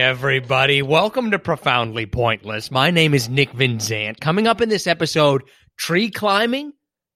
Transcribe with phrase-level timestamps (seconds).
[0.00, 0.80] Everybody.
[0.80, 2.70] Welcome to Profoundly Pointless.
[2.70, 4.18] My name is Nick Vinzant.
[4.18, 5.42] Coming up in this episode,
[5.76, 6.72] tree climbing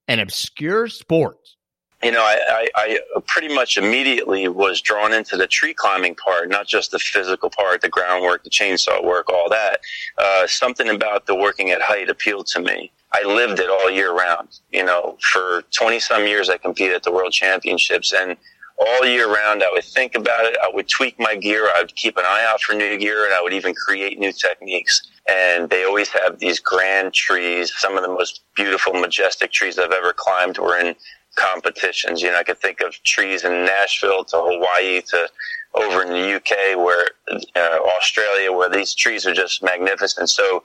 [0.07, 1.57] and obscure sports.
[2.03, 6.51] You know, I, I, I pretty much immediately was drawn into the tree climbing part,
[6.51, 9.81] not just the physical part, the groundwork, the chainsaw work, all that.
[10.19, 12.93] Uh, something about the working at height appealed to me.
[13.15, 14.61] I lived it all year round.
[14.71, 18.37] You know, for 20 some years, I competed at the world championships and
[18.79, 19.63] all year round.
[19.63, 20.57] I would think about it.
[20.63, 21.69] I would tweak my gear.
[21.75, 24.33] I would keep an eye out for new gear and I would even create new
[24.33, 25.03] techniques.
[25.29, 27.73] And they always have these grand trees.
[27.77, 30.95] Some of the most beautiful, majestic trees I've ever climbed were in
[31.37, 32.23] competitions.
[32.23, 35.29] You know, I could think of trees in Nashville to Hawaii to
[35.75, 37.11] over in the UK where
[37.57, 40.31] uh, Australia where these trees are just magnificent.
[40.31, 40.63] So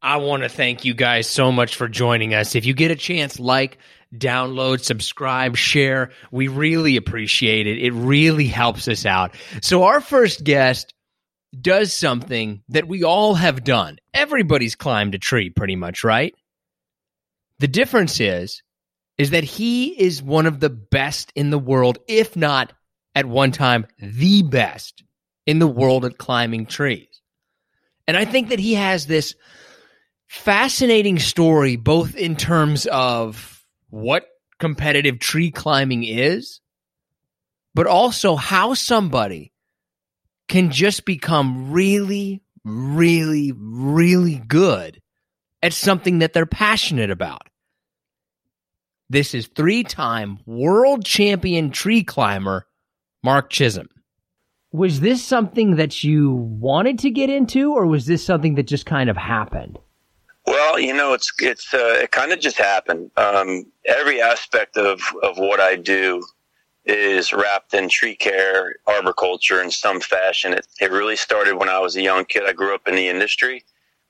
[0.00, 2.54] I want to thank you guys so much for joining us.
[2.54, 3.78] If you get a chance, like,
[4.14, 6.10] download, subscribe, share.
[6.30, 7.78] We really appreciate it.
[7.78, 9.34] It really helps us out.
[9.62, 10.94] So, our first guest
[11.58, 13.98] does something that we all have done.
[14.12, 16.34] Everybody's climbed a tree pretty much, right?
[17.58, 18.62] The difference is
[19.16, 22.72] is that he is one of the best in the world, if not
[23.16, 25.02] at one time the best
[25.44, 27.08] in the world at climbing trees.
[28.06, 29.34] And I think that he has this
[30.28, 33.57] fascinating story both in terms of
[33.90, 34.26] what
[34.58, 36.60] competitive tree climbing is,
[37.74, 39.52] but also how somebody
[40.48, 45.00] can just become really, really, really good
[45.62, 47.42] at something that they're passionate about.
[49.10, 52.66] This is three time world champion tree climber,
[53.22, 53.88] Mark Chisholm.
[54.70, 58.84] Was this something that you wanted to get into, or was this something that just
[58.84, 59.78] kind of happened?
[60.48, 63.10] Well, you know, it's it's uh, it kind of just happened.
[63.18, 66.24] Um, every aspect of of what I do
[66.86, 70.54] is wrapped in tree care, arboriculture in some fashion.
[70.54, 72.44] It, it really started when I was a young kid.
[72.46, 73.62] I grew up in the industry.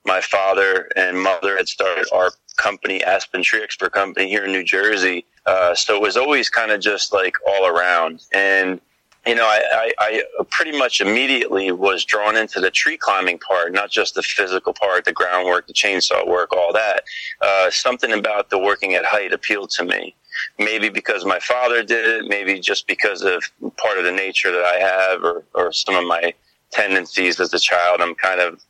[0.05, 4.63] My father and mother had started our company, Aspen Tree Expert Company, here in New
[4.63, 5.25] Jersey.
[5.45, 8.23] Uh, so it was always kind of just like all around.
[8.31, 8.79] And
[9.27, 13.73] you know, I, I, I, pretty much immediately was drawn into the tree climbing part,
[13.73, 17.03] not just the physical part, the groundwork, the chainsaw work, all that.
[17.41, 20.15] Uh, something about the working at height appealed to me.
[20.57, 23.43] Maybe because my father did it, maybe just because of
[23.77, 26.33] part of the nature that I have or, or some of my
[26.71, 27.99] tendencies as a child.
[27.99, 28.61] I'm kind of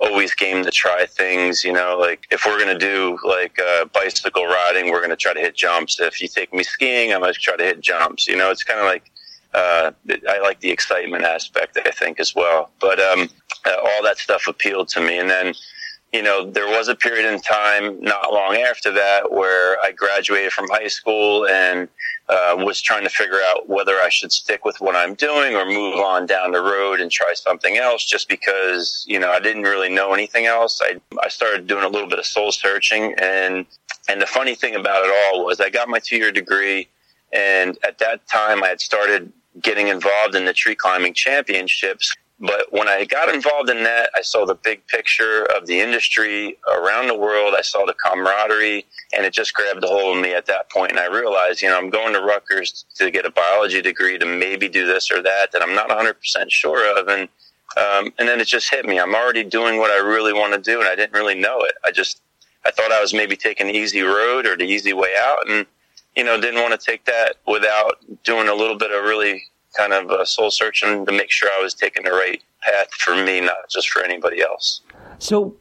[0.00, 3.84] always game to try things, you know, like if we're going to do like uh,
[3.86, 6.00] bicycle riding, we're going to try to hit jumps.
[6.00, 8.26] If you take me skiing, I'm going to try to hit jumps.
[8.26, 9.10] You know, it's kind of like
[9.58, 9.92] uh,
[10.28, 12.70] I like the excitement aspect, I think, as well.
[12.80, 13.28] But um,
[13.66, 15.18] uh, all that stuff appealed to me.
[15.18, 15.54] And then,
[16.12, 20.52] you know, there was a period in time not long after that where I graduated
[20.52, 21.88] from high school and
[22.28, 25.66] uh, was trying to figure out whether I should stick with what I'm doing or
[25.66, 29.62] move on down the road and try something else just because, you know, I didn't
[29.62, 30.80] really know anything else.
[30.82, 33.66] I, I started doing a little bit of soul searching and,
[34.08, 36.88] and the funny thing about it all was I got my two year degree
[37.32, 39.32] and at that time I had started
[39.62, 42.14] getting involved in the tree climbing championships.
[42.40, 46.56] But when I got involved in that, I saw the big picture of the industry
[46.72, 47.54] around the world.
[47.58, 50.92] I saw the camaraderie and it just grabbed a hold of me at that point.
[50.92, 54.26] And I realized, you know, I'm going to Rutgers to get a biology degree to
[54.26, 56.14] maybe do this or that that I'm not 100%
[56.48, 57.08] sure of.
[57.08, 57.22] And,
[57.76, 59.00] um, and then it just hit me.
[59.00, 61.74] I'm already doing what I really want to do and I didn't really know it.
[61.84, 62.22] I just,
[62.64, 65.50] I thought I was maybe taking the easy road or the easy way out.
[65.50, 65.66] And,
[66.14, 69.42] you know, didn't want to take that without doing a little bit of really
[69.76, 73.14] kind of uh, soul searching to make sure I was taking the right path for
[73.14, 74.80] me, not just for anybody else.
[75.18, 75.56] So,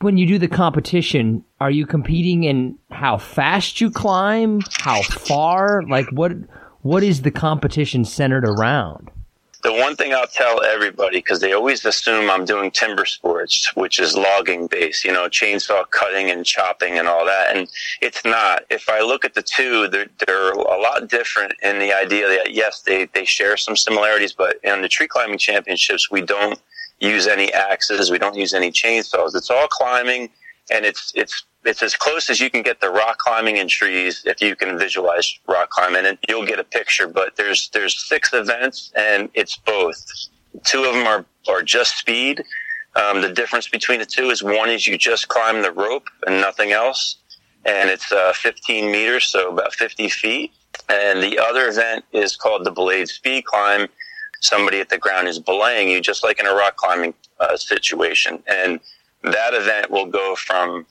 [0.00, 5.82] when you do the competition, are you competing in how fast you climb, how far?
[5.88, 6.32] Like, what
[6.80, 9.10] what is the competition centered around?
[9.62, 14.00] The one thing I'll tell everybody, because they always assume I'm doing timber sports, which
[14.00, 17.54] is logging based, you know, chainsaw cutting and chopping and all that.
[17.56, 17.68] And
[18.00, 18.64] it's not.
[18.70, 22.52] If I look at the two, they're, they're a lot different in the idea that,
[22.52, 26.60] yes, they, they share some similarities, but in the tree climbing championships, we don't
[26.98, 28.10] use any axes.
[28.10, 29.34] We don't use any chainsaws.
[29.36, 30.30] It's all climbing
[30.70, 34.22] and it's, it's it's as close as you can get to rock climbing in trees
[34.26, 37.06] if you can visualize rock climbing and you'll get a picture.
[37.06, 40.04] But there's there's six events and it's both.
[40.64, 42.42] Two of them are are just speed.
[42.94, 46.40] Um, the difference between the two is one is you just climb the rope and
[46.40, 47.16] nothing else.
[47.64, 50.52] And it's uh, 15 meters so about 50 feet.
[50.88, 53.88] And the other event is called the belayed speed climb.
[54.40, 58.42] Somebody at the ground is belaying you just like in a rock climbing uh, situation.
[58.48, 58.80] And
[59.22, 60.86] that event will go from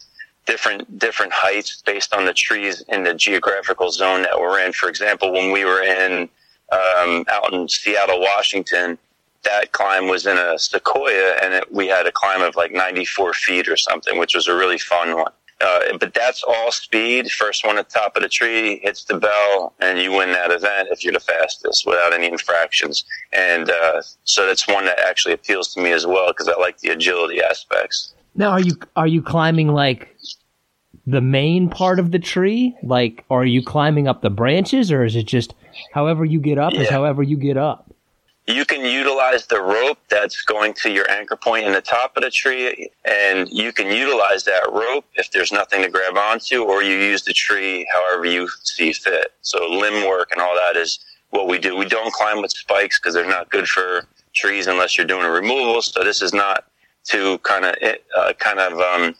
[0.45, 4.73] different different heights based on the trees in the geographical zone that we're in.
[4.73, 6.29] For example, when we were in
[6.71, 8.97] um, out in Seattle, Washington,
[9.43, 13.33] that climb was in a sequoia and it, we had a climb of like 94
[13.33, 15.31] feet or something, which was a really fun one.
[15.59, 17.31] Uh, but that's all speed.
[17.31, 20.49] First one at the top of the tree hits the bell, and you win that
[20.49, 23.03] event if you're the fastest without any infractions.
[23.31, 26.79] And uh, so that's one that actually appeals to me as well because I like
[26.79, 28.13] the agility aspects.
[28.35, 30.15] Now, are you are you climbing like
[31.05, 35.15] the main part of the tree, like, are you climbing up the branches, or is
[35.15, 35.53] it just
[35.93, 36.81] however you get up yeah.
[36.81, 37.91] is however you get up?
[38.47, 42.23] you can utilize the rope that's going to your anchor point in the top of
[42.23, 46.81] the tree, and you can utilize that rope if there's nothing to grab onto, or
[46.81, 49.33] you use the tree however you see fit.
[49.41, 50.99] So limb work and all that is
[51.29, 51.75] what we do.
[51.75, 55.31] We don't climb with spikes because they're not good for trees unless you're doing a
[55.31, 55.81] removal.
[55.81, 56.65] So this is not
[57.05, 57.75] to kind of
[58.15, 59.15] uh, kind of um,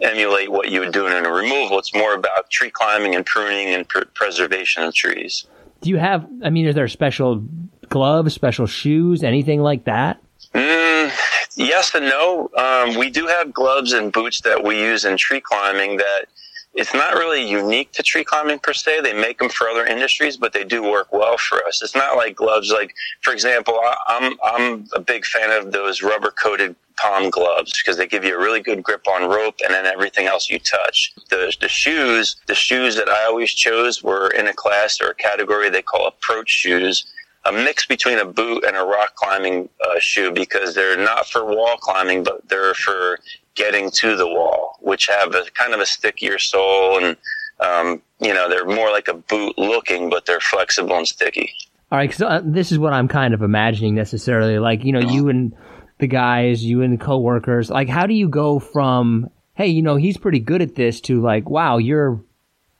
[0.00, 1.78] emulate what you would do in a removal.
[1.78, 5.46] It's more about tree climbing and pruning and pr- preservation of trees.
[5.80, 6.26] Do you have?
[6.44, 7.44] I mean, is there special
[7.88, 10.20] gloves, special shoes, anything like that?
[10.54, 11.12] Mm,
[11.56, 12.50] yes and no.
[12.56, 16.26] Um, we do have gloves and boots that we use in tree climbing that
[16.74, 19.00] it's not really unique to tree climbing per se.
[19.00, 21.82] They make them for other industries, but they do work well for us.
[21.82, 22.70] It's not like gloves.
[22.70, 27.96] Like, for example, I'm I'm a big fan of those rubber coated palm gloves because
[27.96, 31.12] they give you a really good grip on rope and then everything else you touch.
[31.30, 35.14] The the shoes, the shoes that I always chose were in a class or a
[35.14, 37.04] category they call approach shoes
[37.46, 41.44] a mix between a boot and a rock climbing uh, shoe because they're not for
[41.44, 43.18] wall climbing, but they're for
[43.54, 47.16] getting to the wall, which have a kind of a stickier sole and
[47.60, 51.52] um, you know they're more like a boot looking, but they're flexible and sticky.
[51.92, 54.58] All right, so uh, this is what I'm kind of imagining necessarily.
[54.58, 55.52] Like you know, you and
[56.00, 57.70] the guys, you and the coworkers.
[57.70, 59.30] Like, how do you go from
[59.60, 62.24] hey, you know, he's pretty good at this to like, wow, you're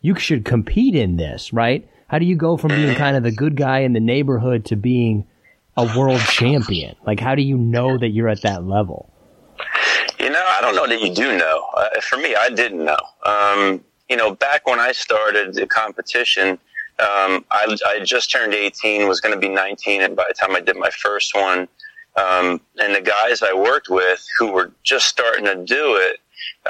[0.01, 1.87] you should compete in this, right?
[2.09, 4.77] How do you go from being kind of the good guy in the neighborhood to
[4.77, 5.27] being
[5.77, 6.97] a world champion?
[7.07, 9.13] Like, how do you know that you're at that level?
[10.19, 11.67] You know, I don't know that you do know.
[11.77, 12.99] Uh, for me, I didn't know.
[13.27, 16.59] Um, you know, back when I started the competition,
[16.99, 20.57] um, I, I just turned 18, was going to be 19, and by the time
[20.57, 21.69] I did my first one,
[22.17, 26.21] um, and the guys I worked with who were just starting to do it,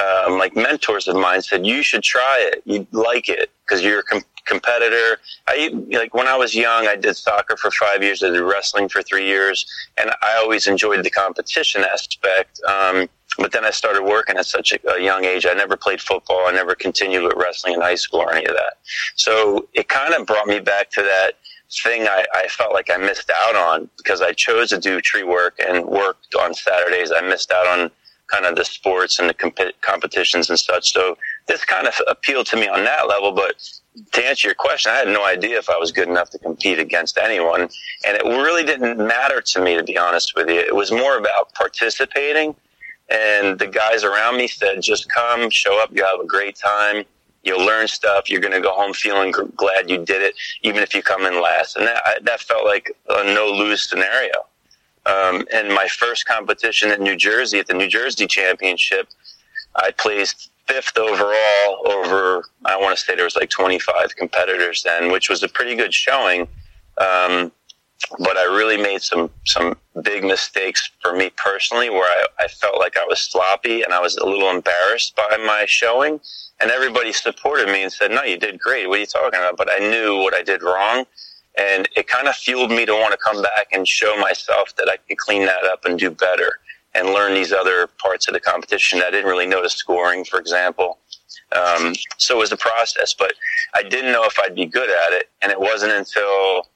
[0.01, 2.63] um, like mentors of mine said, you should try it.
[2.65, 5.21] You'd like it because you're com- competitor.
[5.47, 8.23] I like when I was young, I did soccer for five years.
[8.23, 9.67] I did wrestling for three years,
[9.97, 12.61] and I always enjoyed the competition aspect.
[12.69, 13.09] Um,
[13.39, 15.47] but then I started working at such a, a, young age.
[15.47, 16.47] I never played football.
[16.47, 18.75] I never continued with wrestling in high school or any of that.
[19.15, 21.35] So it kind of brought me back to that
[21.71, 25.23] thing I, I felt like I missed out on because I chose to do tree
[25.23, 27.13] work and worked on Saturdays.
[27.13, 27.91] I missed out on
[28.27, 30.93] kind of the sports and the comp- competitions and such.
[30.93, 33.33] So this kind of appealed to me on that level.
[33.33, 33.55] But
[34.13, 36.79] to answer your question, I had no idea if I was good enough to compete
[36.79, 37.63] against anyone.
[38.07, 40.61] And it really didn't matter to me, to be honest with you.
[40.61, 42.55] It was more about participating.
[43.09, 47.05] And the guys around me said, just come, show up, you have a great time.
[47.43, 48.29] You'll learn stuff.
[48.29, 51.41] You're going to go home feeling glad you did it, even if you come in
[51.41, 51.77] last.
[51.77, 54.33] And that, I, that felt like a no lose scenario.
[55.07, 59.09] Um, and my first competition in New Jersey at the New Jersey Championship,
[59.75, 65.11] I placed fifth overall over, I want to say there was like 25 competitors then,
[65.11, 66.43] which was a pretty good showing.
[66.99, 67.51] Um,
[68.19, 72.79] but I really made some, some big mistakes for me personally where I, I felt
[72.79, 76.21] like I was sloppy and I was a little embarrassed by my showing.
[76.61, 78.89] And everybody supported me and said, no, you did great.
[78.89, 79.57] What are you talking about?
[79.57, 81.07] But I knew what I did wrong.
[81.59, 84.89] And it kind of fueled me to want to come back and show myself that
[84.89, 86.61] I could clean that up and do better
[86.95, 89.03] and learn these other parts of the competition.
[89.05, 90.99] I didn't really notice scoring, for example.
[91.53, 93.33] Um, so it was a process, but
[93.75, 95.31] I didn't know if I'd be good at it.
[95.43, 96.69] And it wasn't until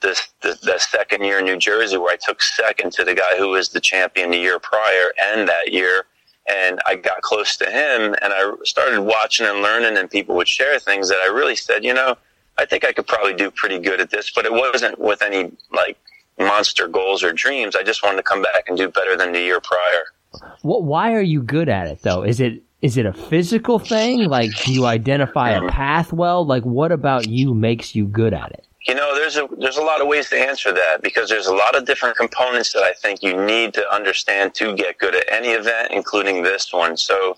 [0.00, 3.36] this, the, the second year in New Jersey where I took second to the guy
[3.36, 6.04] who was the champion the year prior and that year.
[6.48, 10.48] And I got close to him and I started watching and learning and people would
[10.48, 12.16] share things that I really said, you know,
[12.56, 15.52] I think I could probably do pretty good at this, but it wasn't with any
[15.72, 15.98] like
[16.38, 17.76] monster goals or dreams.
[17.76, 20.42] I just wanted to come back and do better than the year prior.
[20.62, 22.22] What, why are you good at it though?
[22.22, 24.28] Is it is it a physical thing?
[24.28, 26.46] Like, do you identify a um, path well?
[26.46, 28.67] Like, what about you makes you good at it?
[28.88, 31.54] You know, there's a there's a lot of ways to answer that because there's a
[31.54, 35.30] lot of different components that I think you need to understand to get good at
[35.30, 36.96] any event, including this one.
[36.96, 37.36] So,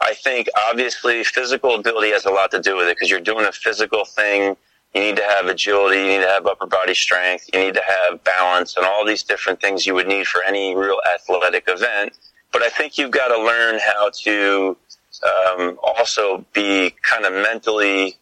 [0.00, 3.44] I think obviously physical ability has a lot to do with it because you're doing
[3.44, 4.56] a physical thing
[4.94, 5.98] you need to have agility.
[5.98, 7.50] You need to have upper body strength.
[7.52, 10.76] You need to have balance and all these different things you would need for any
[10.76, 12.16] real athletic event.
[12.52, 14.76] But I think you've got to learn how to
[15.24, 18.16] um, also be kind of mentally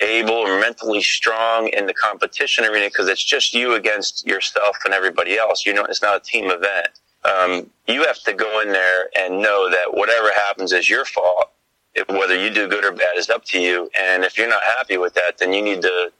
[0.00, 4.94] able or mentally strong in the competition arena because it's just you against yourself and
[4.94, 5.64] everybody else.
[5.66, 6.88] You know, it's not a team event.
[7.24, 11.50] Um, you have to go in there and know that whatever happens is your fault.
[12.08, 13.90] Whether you do good or bad is up to you.
[13.98, 16.10] And if you're not happy with that, then you need to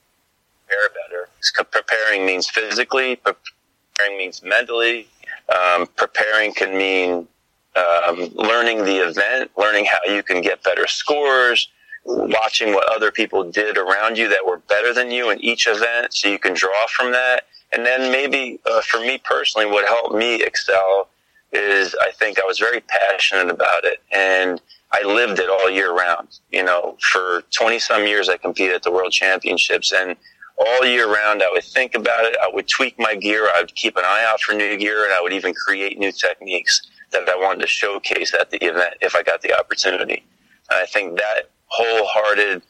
[0.67, 1.29] prepare better.
[1.71, 5.07] Preparing means physically, preparing means mentally.
[5.53, 7.27] Um, preparing can mean
[7.75, 11.69] um, learning the event, learning how you can get better scores,
[12.05, 16.13] watching what other people did around you that were better than you in each event
[16.13, 17.43] so you can draw from that.
[17.71, 21.09] And then maybe uh, for me personally, what helped me excel
[21.51, 25.93] is I think I was very passionate about it and I lived it all year
[25.93, 26.39] round.
[26.51, 30.15] You know, for 20 some years I competed at the world championships and
[30.57, 32.35] all year round I would think about it.
[32.41, 33.49] I would tweak my gear.
[33.55, 36.11] I would keep an eye out for new gear and I would even create new
[36.11, 36.81] techniques
[37.11, 40.25] that I wanted to showcase at the event if I got the opportunity.
[40.69, 42.61] And I think that wholehearted,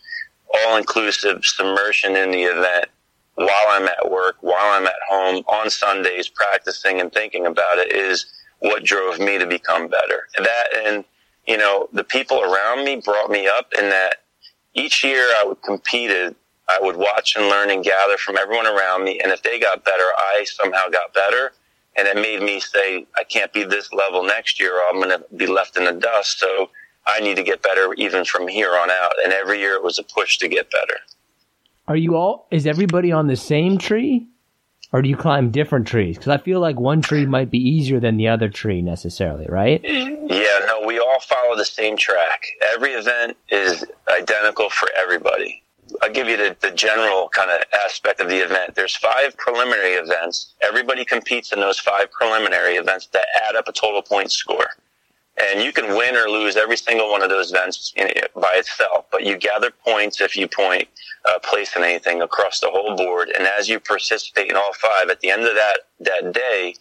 [0.54, 2.86] all inclusive submersion in the event
[3.36, 7.92] while I'm at work, while I'm at home on Sundays practicing and thinking about it
[7.92, 8.26] is
[8.60, 10.28] what drove me to become better.
[10.38, 11.04] That and,
[11.48, 14.18] you know, the people around me brought me up in that
[14.74, 16.12] each year I would compete
[16.70, 19.20] I would watch and learn and gather from everyone around me.
[19.22, 21.52] And if they got better, I somehow got better.
[21.96, 25.10] And it made me say, I can't be this level next year or I'm going
[25.10, 26.40] to be left in the dust.
[26.40, 26.70] So
[27.06, 29.14] I need to get better even from here on out.
[29.24, 30.98] And every year it was a push to get better.
[31.88, 34.28] Are you all, is everybody on the same tree?
[34.94, 36.18] Or do you climb different trees?
[36.18, 39.82] Because I feel like one tree might be easier than the other tree necessarily, right?
[39.84, 42.44] Yeah, no, we all follow the same track.
[42.76, 45.64] Every event is identical for everybody.
[46.04, 48.76] I'll give you the, the general kind of aspect of the event.
[48.76, 50.54] There's five preliminary events.
[50.62, 54.68] Everybody competes in those five preliminary events that add up a total point score.
[55.42, 57.94] And you can win or lose every single one of those events
[58.36, 60.88] by itself, but you gather points if you point,
[61.26, 63.30] uh, place in anything across the whole board.
[63.30, 66.76] And as you participate in all five, at the end of that, that day,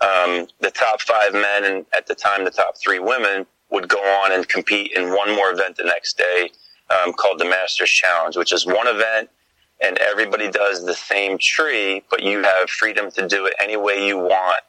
[0.00, 3.98] um, the top five men and at the time the top three women would go
[3.98, 6.50] on and compete in one more event the next day
[6.90, 9.30] um, called the Masters Challenge, which is one event
[9.80, 14.06] and everybody does the same tree, but you have freedom to do it any way
[14.06, 14.62] you want.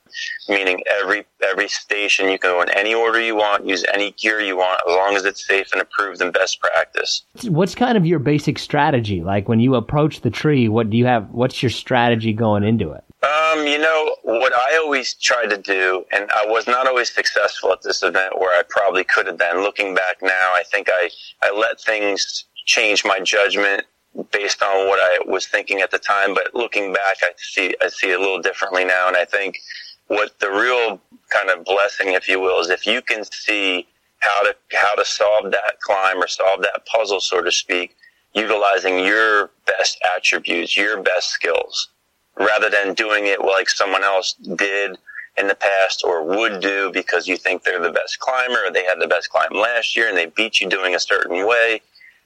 [0.48, 4.40] Meaning every every station you can go in any order you want, use any gear
[4.40, 7.24] you want, as long as it's safe and approved and best practice.
[7.44, 9.22] What's kind of your basic strategy?
[9.22, 11.30] Like when you approach the tree, what do you have?
[11.32, 13.04] What's your strategy going into it?
[13.24, 17.72] Um, you know what I always try to do, and I was not always successful
[17.72, 19.64] at this event where I probably could have been.
[19.64, 21.10] Looking back now, I think I
[21.42, 23.86] I let things change my judgment
[24.32, 26.34] based on what I was thinking at the time.
[26.34, 29.60] But looking back, I see I see it a little differently now, and I think
[30.08, 33.88] what the real kind of blessing, if you will, is if you can see
[34.20, 37.96] how to how to solve that climb or solve that puzzle, so to speak,
[38.34, 41.90] utilizing your best attributes, your best skills,
[42.38, 44.98] rather than doing it like someone else did
[45.38, 48.86] in the past or would do because you think they're the best climber or they
[48.86, 51.82] had the best climb last year and they beat you doing a certain way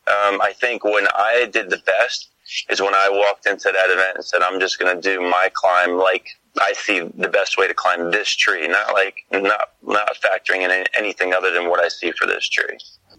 [0.10, 2.30] um, I think when I did the best
[2.70, 5.50] is when I walked into that event and said, I'm just going to do my
[5.54, 10.16] climb like I see the best way to climb this tree, not like, not, not
[10.16, 12.78] factoring in anything other than what I see for this tree.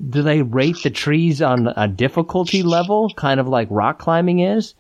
[0.09, 4.75] Do they rate the trees on a difficulty level, kind of like rock climbing is?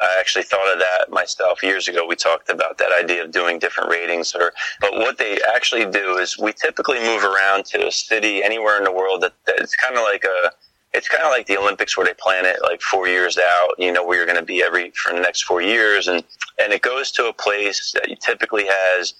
[0.00, 2.06] I actually thought of that myself years ago.
[2.06, 6.18] We talked about that idea of doing different ratings or, but what they actually do
[6.18, 9.74] is we typically move around to a city anywhere in the world that, that it's
[9.74, 10.50] kind of like a,
[10.96, 13.92] it's kind of like the Olympics where they plan it like four years out, you
[13.92, 16.08] know, where you're going to be every, for the next four years.
[16.08, 16.24] And,
[16.58, 19.12] and it goes to a place that typically has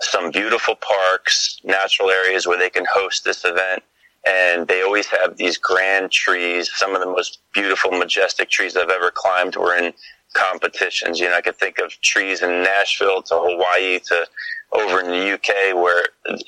[0.00, 3.82] some beautiful parks, natural areas where they can host this event.
[4.26, 6.70] And they always have these grand trees.
[6.74, 9.94] Some of the most beautiful, majestic trees I've ever climbed were in
[10.34, 11.18] competitions.
[11.18, 14.26] You know, I could think of trees in Nashville to Hawaii to
[14.72, 16.04] over in the UK where,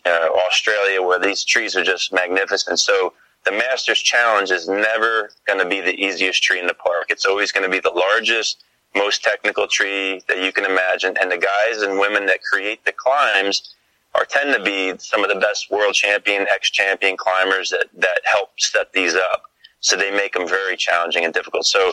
[0.07, 2.79] uh, Australia, where these trees are just magnificent.
[2.81, 7.07] So, the Masters Challenge is never going to be the easiest tree in the park.
[7.11, 11.17] It's always going to be the largest, most technical tree that you can imagine.
[11.21, 13.75] And the guys and women that create the climbs
[14.15, 18.21] are tend to be some of the best world champion, ex champion climbers that, that
[18.25, 19.43] help set these up.
[19.81, 21.67] So they make them very challenging and difficult.
[21.67, 21.93] So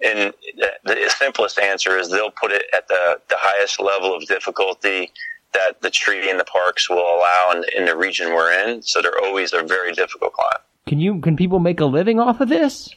[0.00, 0.32] in
[0.84, 5.12] the simplest answer is they'll put it at the, the highest level of difficulty
[5.52, 8.82] that the tree in the parks will allow in, in the region we're in.
[8.82, 10.60] So they're always a very difficult climb.
[10.86, 12.88] Can you can people make a living off of this?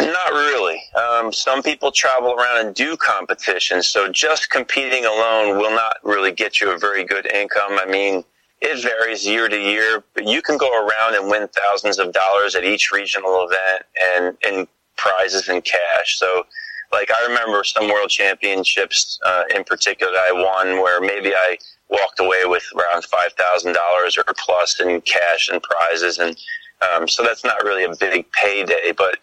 [0.00, 0.82] Not really.
[1.00, 6.32] Um, some people travel around and do competitions, so just competing alone will not really
[6.32, 7.78] get you a very good income.
[7.78, 8.24] I mean,
[8.60, 12.54] it varies year to year, but you can go around and win thousands of dollars
[12.56, 13.84] at each regional event
[14.16, 16.18] and and prizes and cash.
[16.18, 16.44] So,
[16.92, 21.58] like I remember some world championships uh, in particular that I won where maybe I
[21.88, 26.36] walked away with around five thousand dollars or plus in cash and prizes, and
[26.82, 28.92] um, so that's not really a big payday.
[28.96, 29.18] But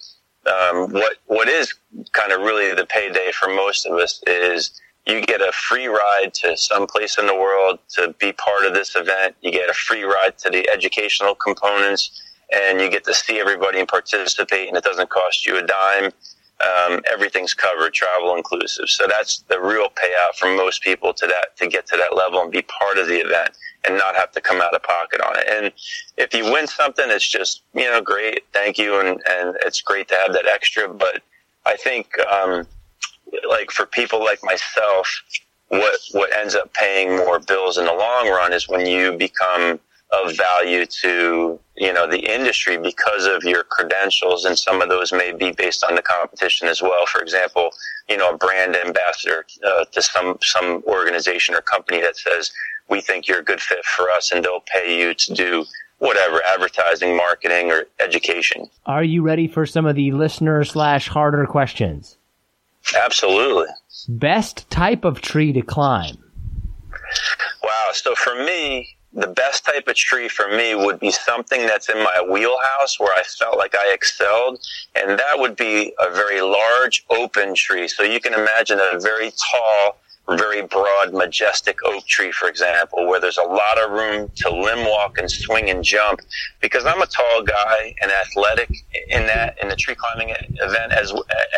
[0.45, 1.73] um, what what is
[2.13, 6.33] kind of really the payday for most of us is you get a free ride
[6.33, 9.35] to some place in the world to be part of this event.
[9.41, 12.21] You get a free ride to the educational components,
[12.53, 16.11] and you get to see everybody and participate, and it doesn't cost you a dime.
[16.59, 18.89] Um, everything's covered, travel inclusive.
[18.89, 22.41] So that's the real payout for most people to that to get to that level
[22.41, 23.51] and be part of the event
[23.85, 25.45] and not have to come out of pocket on it.
[25.47, 25.71] And
[26.17, 30.07] if you win something, it's just you know great, thank you, and and it's great
[30.09, 30.89] to have that extra.
[30.89, 31.21] But
[31.65, 32.65] I think um,
[33.47, 35.23] like for people like myself,
[35.69, 39.79] what what ends up paying more bills in the long run is when you become
[40.11, 45.11] of value to you know the industry because of your credentials and some of those
[45.11, 47.69] may be based on the competition as well for example
[48.07, 52.51] you know a brand ambassador uh, to some some organization or company that says
[52.89, 55.65] we think you're a good fit for us and they'll pay you to do
[55.97, 61.45] whatever advertising marketing or education are you ready for some of the listener slash harder
[61.45, 62.17] questions
[62.95, 63.67] Absolutely.
[64.07, 66.17] Best type of tree to climb?
[67.63, 67.89] Wow.
[67.93, 71.97] So for me, the best type of tree for me would be something that's in
[71.97, 74.59] my wheelhouse where I felt like I excelled.
[74.95, 77.87] And that would be a very large open tree.
[77.87, 79.97] So you can imagine a very tall,
[80.29, 84.85] very broad, majestic oak tree, for example, where there's a lot of room to limb
[84.85, 86.19] walk and swing and jump.
[86.61, 88.69] Because I'm a tall guy and athletic
[89.09, 90.91] in that in the tree climbing event.
[90.91, 91.11] As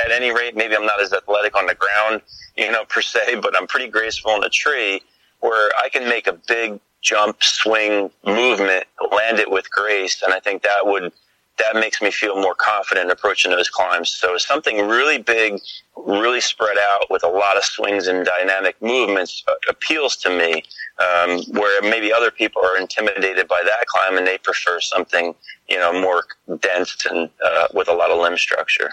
[0.06, 2.22] at any rate, maybe I'm not as athletic on the ground,
[2.56, 5.02] you know, per se, but I'm pretty graceful in the tree,
[5.42, 10.40] where I can make a big jump, swing, movement, land it with grace, and I
[10.40, 11.12] think that would
[11.58, 14.10] that makes me feel more confident approaching those climbs.
[14.10, 15.60] So something really big,
[15.98, 20.64] really spread out with a lot of swings and dynamic movements appeals to me.
[21.00, 25.34] Um, where maybe other people are intimidated by that climb and they prefer something,
[25.70, 26.26] you know, more
[26.60, 28.92] dense and uh, with a lot of limb structure.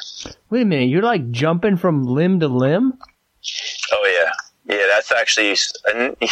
[0.51, 2.97] Wait a minute, you're like jumping from limb to limb?
[3.91, 4.87] Oh yeah, yeah.
[4.89, 5.57] That's actually,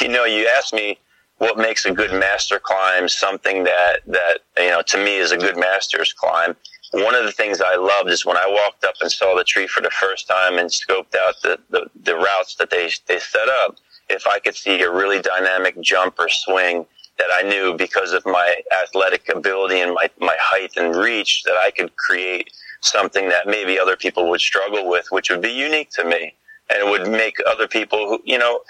[0.01, 0.97] you know, you asked me
[1.45, 5.37] what makes a good master climb something that that you know to me is a
[5.37, 6.57] good master's climb.
[6.93, 9.67] One of the things I loved is when I walked up and saw the tree
[9.67, 13.49] for the first time and scoped out the, the, the routes that they they set
[13.63, 13.77] up.
[14.09, 16.87] If I could see a really dynamic jump or swing
[17.19, 21.57] that I knew because of my athletic ability and my, my height and reach that
[21.57, 25.91] I could create something that maybe other people would struggle with, which would be unique
[25.91, 26.35] to me.
[26.71, 28.61] And it would make other people who, you know,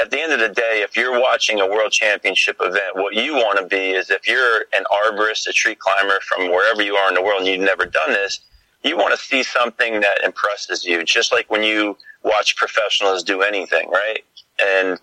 [0.00, 3.34] at the end of the day, if you're watching a world championship event, what you
[3.34, 7.08] want to be is if you're an arborist, a tree climber from wherever you are
[7.08, 8.40] in the world and you've never done this,
[8.82, 13.42] you want to see something that impresses you, just like when you watch professionals do
[13.42, 14.24] anything, right?
[14.60, 14.98] And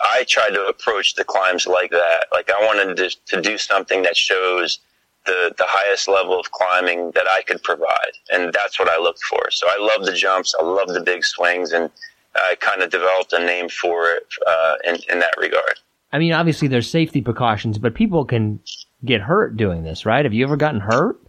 [0.00, 2.26] I tried to approach the climbs like that.
[2.32, 4.78] Like I wanted to, to do something that shows
[5.26, 8.12] the, the highest level of climbing that I could provide.
[8.32, 9.50] And that's what I looked for.
[9.50, 10.54] So I love the jumps.
[10.58, 11.90] I love the big swings and
[12.40, 15.80] I kind of developed a name for it uh, in, in that regard.
[16.12, 18.60] I mean, obviously there's safety precautions, but people can
[19.04, 20.24] get hurt doing this, right?
[20.24, 21.20] Have you ever gotten hurt?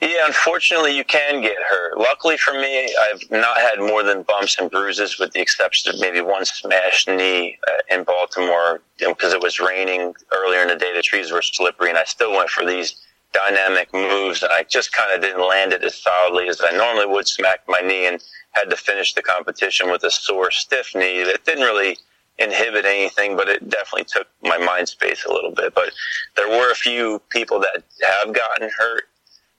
[0.00, 1.96] Yeah, unfortunately, you can get hurt.
[1.96, 6.00] Luckily for me, I've not had more than bumps and bruises, with the exception of
[6.00, 10.94] maybe one smashed knee uh, in Baltimore because it was raining earlier in the day.
[10.94, 14.92] The trees were slippery, and I still went for these dynamic moves, and I just
[14.92, 17.28] kind of didn't land it as solidly as I normally would.
[17.28, 21.44] Smack my knee and had to finish the competition with a sore, stiff knee that
[21.44, 21.98] didn't really
[22.38, 25.74] inhibit anything, but it definitely took my mind space a little bit.
[25.74, 25.92] But
[26.36, 29.04] there were a few people that have gotten hurt,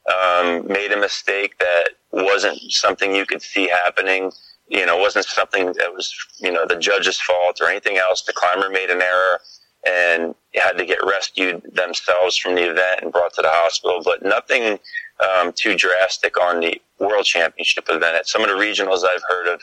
[0.08, 4.32] um, made a mistake that wasn't something you could see happening.
[4.70, 8.24] You know, wasn't something that was, you know, the judge's fault or anything else.
[8.24, 9.40] The climber made an error
[9.86, 14.24] and had to get rescued themselves from the event and brought to the hospital, but
[14.24, 14.80] nothing
[15.20, 18.16] um, too drastic on the world championship event.
[18.16, 19.62] At some of the regionals, I've heard of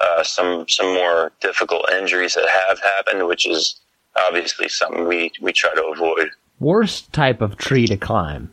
[0.00, 3.80] uh, some some more difficult injuries that have happened, which is
[4.16, 6.30] obviously something we we try to avoid.
[6.58, 8.52] Worst type of tree to climb.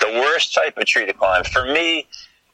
[0.00, 2.06] The worst type of tree to climb for me.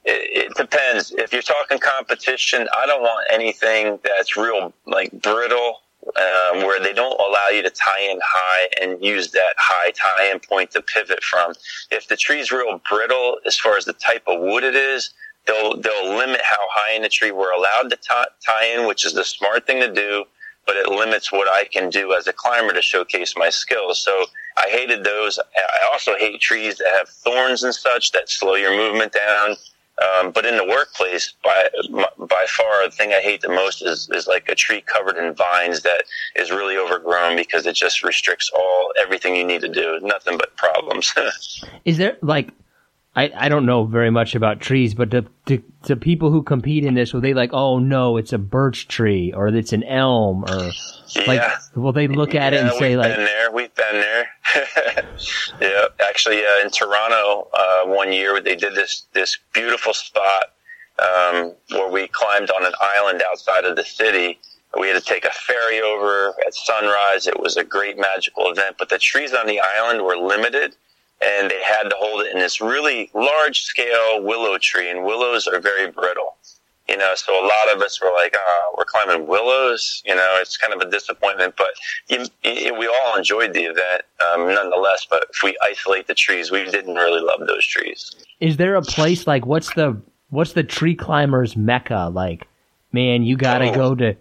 [0.04, 1.12] It, it depends.
[1.12, 6.92] If you're talking competition, I don't want anything that's real like brittle um, where they
[6.92, 11.22] don't allow you to tie in high and use that high tie-in point to pivot
[11.22, 11.54] from.
[11.90, 15.10] If the tree's real brittle as far as the type of wood it is,
[15.46, 19.06] they'll they'll limit how high in the tree we're allowed to tie, tie in, which
[19.06, 20.24] is the smart thing to do.
[20.66, 24.00] But it limits what I can do as a climber to showcase my skills.
[24.00, 25.38] So I hated those.
[25.38, 29.56] I also hate trees that have thorns and such that slow your movement down.
[30.00, 31.68] Um, but in the workplace, by
[32.18, 35.34] by far, the thing I hate the most is is like a tree covered in
[35.34, 40.00] vines that is really overgrown because it just restricts all everything you need to do.
[40.02, 41.12] Nothing but problems.
[41.84, 42.48] is there like
[43.14, 46.84] I, I don't know very much about trees, but to, to, to people who compete
[46.84, 50.44] in this, will they like, oh no, it's a birch tree or it's an elm
[50.44, 50.70] or
[51.16, 51.58] like, yeah.
[51.74, 54.28] will they look at yeah, it and say like, we've been there, we've been there.
[55.60, 60.52] yeah, actually, uh, in Toronto, uh, one year they did this, this beautiful spot,
[60.98, 64.38] um, where we climbed on an island outside of the city.
[64.78, 67.26] We had to take a ferry over at sunrise.
[67.26, 70.74] It was a great magical event, but the trees on the island were limited
[71.22, 75.46] and they had to hold it in this really large scale willow tree and willows
[75.46, 76.36] are very brittle
[76.88, 80.36] you know so a lot of us were like oh, we're climbing willows you know
[80.40, 81.68] it's kind of a disappointment but
[82.08, 86.50] you, you, we all enjoyed the event um, nonetheless but if we isolate the trees
[86.50, 90.64] we didn't really love those trees is there a place like what's the what's the
[90.64, 92.46] tree climbers mecca like
[92.92, 93.74] man you gotta oh.
[93.74, 94.16] go to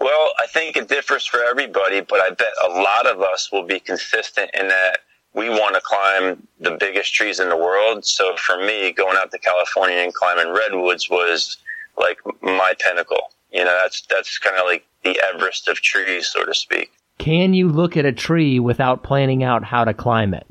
[0.00, 3.64] well i think it differs for everybody but i bet a lot of us will
[3.64, 4.98] be consistent in that
[5.34, 8.06] we want to climb the biggest trees in the world.
[8.06, 11.56] So for me, going out to California and climbing redwoods was
[11.96, 13.20] like my pinnacle.
[13.52, 16.92] You know, that's that's kind of like the Everest of trees, so to speak.
[17.18, 20.46] Can you look at a tree without planning out how to climb it?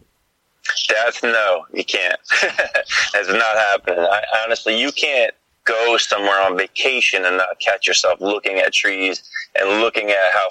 [0.89, 2.19] That's no, you can't.
[3.13, 3.99] that's not happening.
[3.99, 5.33] I, honestly, you can't
[5.65, 9.23] go somewhere on vacation and not catch yourself looking at trees
[9.55, 10.49] and looking at how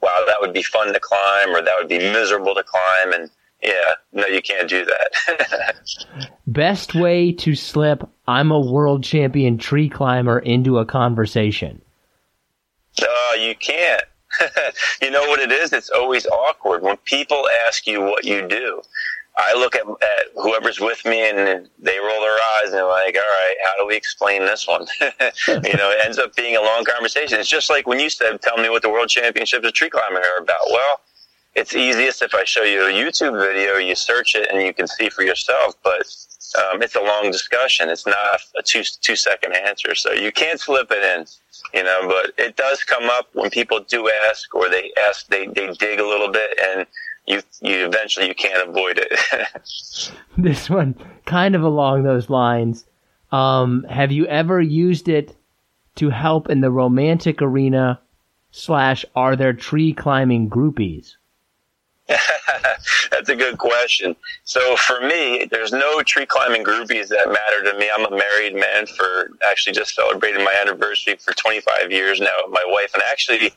[0.00, 3.30] wow that would be fun to climb or that would be miserable to climb and
[3.64, 5.76] yeah, no, you can't do that.
[6.46, 11.80] Best way to slip I'm a world champion tree climber into a conversation.
[13.00, 14.04] Uh, you can't.
[15.02, 15.72] you know what it is?
[15.72, 18.82] It's always awkward when people ask you what you do.
[19.36, 23.16] I look at, at whoever's with me and they roll their eyes and they're like,
[23.16, 24.86] all right, how do we explain this one?
[25.00, 27.40] you know, it ends up being a long conversation.
[27.40, 30.22] It's just like when you said, tell me what the world championships of tree climbing
[30.22, 30.56] are about.
[30.70, 31.00] Well,
[31.54, 34.88] it's easiest if I show you a YouTube video, you search it and you can
[34.88, 36.02] see for yourself, but
[36.58, 37.88] um, it's a long discussion.
[37.88, 39.94] It's not a two, two second answer.
[39.94, 41.26] So you can't slip it in,
[41.72, 45.46] you know, but it does come up when people do ask or they ask, they,
[45.46, 46.86] they dig a little bit and
[47.26, 49.62] you, you eventually you can't avoid it.
[50.38, 52.84] this one kind of along those lines.
[53.30, 55.36] Um, have you ever used it
[55.96, 58.00] to help in the romantic arena
[58.50, 61.14] slash are there tree climbing groupies?
[63.10, 64.14] That's a good question.
[64.44, 67.90] So for me, there's no tree climbing groupies that matter to me.
[67.94, 72.52] I'm a married man for actually just celebrating my anniversary for 25 years now with
[72.52, 73.52] my wife, and actually.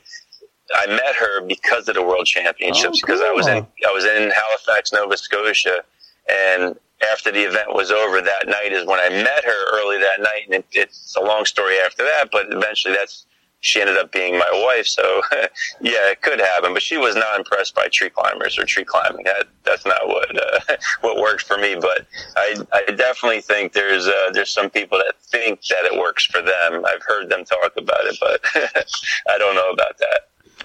[0.74, 3.16] I met her because of the World Championships oh, cool.
[3.16, 5.82] because I was in I was in Halifax, Nova Scotia,
[6.30, 6.76] and
[7.10, 10.42] after the event was over that night is when I met her early that night,
[10.46, 12.28] and it, it's a long story after that.
[12.30, 13.26] But eventually, that's
[13.60, 14.86] she ended up being my wife.
[14.86, 15.22] So
[15.80, 19.24] yeah, it could happen, but she was not impressed by tree climbers or tree climbing.
[19.24, 21.76] That that's not what uh, what worked for me.
[21.80, 26.24] But I I definitely think there's uh, there's some people that think that it works
[26.24, 26.84] for them.
[26.86, 28.40] I've heard them talk about it, but
[29.28, 30.20] I don't know about that.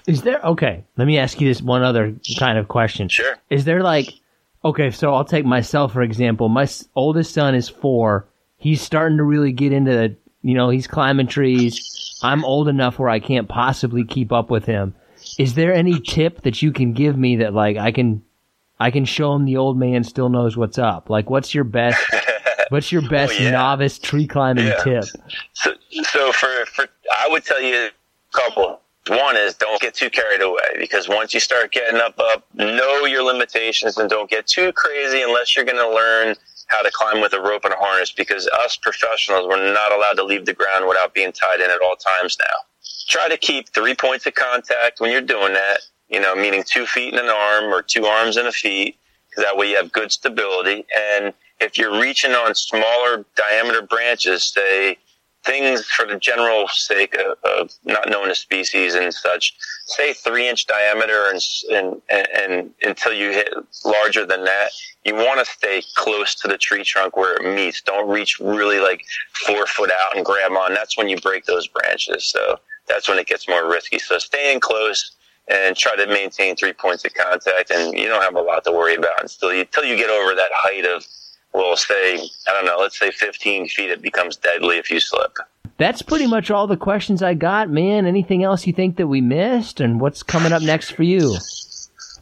[0.05, 0.83] Is there okay?
[0.97, 3.09] Let me ask you this one other kind of question.
[3.09, 3.37] Sure.
[3.49, 4.13] Is there like
[4.63, 4.91] okay?
[4.91, 6.49] So I'll take myself for example.
[6.49, 8.27] My oldest son is four.
[8.57, 13.09] He's starting to really get into you know he's climbing trees I'm old enough where
[13.09, 14.95] I can't possibly keep up with him.
[15.37, 18.23] Is there any tip that you can give me that like I can
[18.79, 21.09] I can show him the old man still knows what's up?
[21.09, 22.01] Like what's your best
[22.69, 23.51] what's your best oh, yeah.
[23.51, 24.83] novice tree climbing yeah.
[24.83, 25.05] tip?
[25.53, 27.91] So, so for for I would tell you a
[28.31, 28.79] couple.
[29.07, 33.05] One is don't get too carried away because once you start getting up up, know
[33.05, 36.35] your limitations and don't get too crazy unless you're going to learn
[36.67, 40.13] how to climb with a rope and a harness because us professionals, we're not allowed
[40.13, 42.55] to leave the ground without being tied in at all times now.
[43.07, 46.85] Try to keep three points of contact when you're doing that, you know, meaning two
[46.85, 48.97] feet in an arm or two arms and a feet,
[49.29, 50.85] because that way you have good stability.
[50.97, 54.97] And if you're reaching on smaller diameter branches, say
[55.43, 60.47] things for the general sake of, of, not knowing a species and such, say three
[60.47, 63.53] inch diameter and, and, and, and, until you hit
[63.85, 64.71] larger than that,
[65.05, 67.81] you want to stay close to the tree trunk where it meets.
[67.81, 69.03] Don't reach really like
[69.45, 70.73] four foot out and grab on.
[70.73, 72.25] That's when you break those branches.
[72.25, 73.99] So that's when it gets more risky.
[73.99, 75.15] So stay in close
[75.49, 78.71] and try to maintain three points of contact and you don't have a lot to
[78.71, 81.05] worry about until you, until you get over that height of
[81.53, 85.37] will say, I don't know, let's say 15 feet, it becomes deadly if you slip.
[85.77, 88.05] That's pretty much all the questions I got, man.
[88.05, 91.35] Anything else you think that we missed, and what's coming up next for you?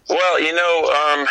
[0.09, 1.27] Well, you know, um,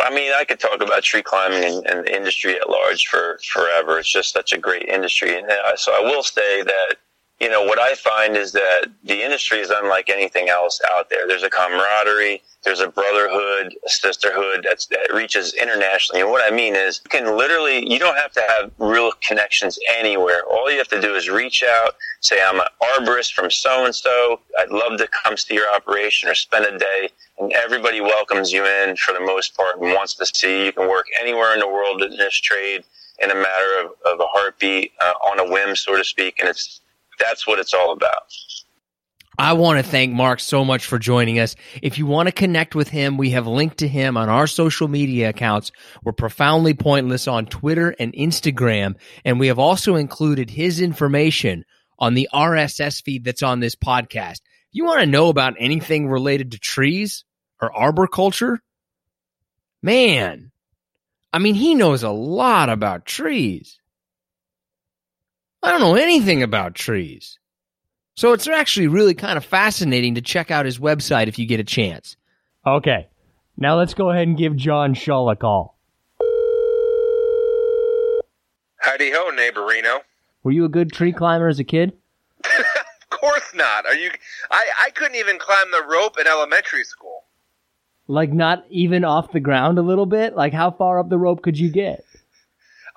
[0.00, 3.38] I mean, I could talk about tree climbing and, and, the industry at large for
[3.52, 3.98] forever.
[3.98, 5.36] It's just such a great industry.
[5.36, 6.96] And uh, so I will say that,
[7.40, 11.26] you know, what I find is that the industry is unlike anything else out there.
[11.28, 16.20] There's a camaraderie there's a brotherhood, a sisterhood that's, that reaches internationally.
[16.20, 19.78] And what I mean is you can literally, you don't have to have real connections
[19.96, 20.42] anywhere.
[20.50, 23.94] All you have to do is reach out, say, I'm an arborist from so and
[23.94, 24.40] so.
[24.58, 27.10] I'd love to come see your operation or spend a day.
[27.38, 30.64] And everybody welcomes you in for the most part and wants to see you.
[30.64, 32.82] You can work anywhere in the world in this trade
[33.20, 36.40] in a matter of, of a heartbeat, uh, on a whim, so to speak.
[36.40, 36.80] And it's,
[37.18, 38.22] that's what it's all about.
[39.38, 41.56] I want to thank Mark so much for joining us.
[41.82, 44.88] If you want to connect with him, we have linked to him on our social
[44.88, 45.72] media accounts.
[46.02, 48.94] We're profoundly pointless on Twitter and Instagram.
[49.26, 51.66] And we have also included his information
[51.98, 54.40] on the RSS feed that's on this podcast.
[54.40, 57.24] If you want to know about anything related to trees
[57.60, 58.62] or arboriculture,
[59.82, 60.50] man,
[61.30, 63.78] I mean, he knows a lot about trees.
[65.66, 67.40] I don't know anything about trees.
[68.14, 71.58] So it's actually really kind of fascinating to check out his website if you get
[71.58, 72.16] a chance.
[72.64, 73.08] Okay.
[73.56, 75.76] Now let's go ahead and give John Shull a call.
[78.78, 80.02] Howdy ho, neighborino.
[80.44, 81.94] Were you a good tree climber as a kid?
[82.44, 83.86] of course not.
[83.86, 84.12] Are you
[84.52, 87.24] I, I couldn't even climb the rope in elementary school.
[88.06, 90.36] Like not even off the ground a little bit?
[90.36, 92.04] Like how far up the rope could you get?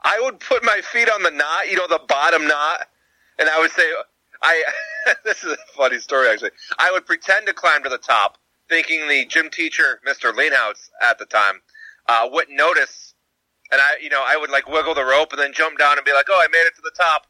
[0.04, 2.88] I would put my feet on the knot, you know, the bottom knot,
[3.38, 3.84] and I would say,
[4.42, 4.64] I
[5.24, 6.52] this is a funny story actually.
[6.78, 8.38] I would pretend to climb to the top,
[8.70, 10.34] thinking the gym teacher, Mr.
[10.34, 11.62] Leanhouse at the time,
[12.08, 13.14] uh, wouldn't notice,
[13.72, 16.06] and I, you know, I would like wiggle the rope and then jump down and
[16.06, 17.28] be like, "Oh, I made it to the top."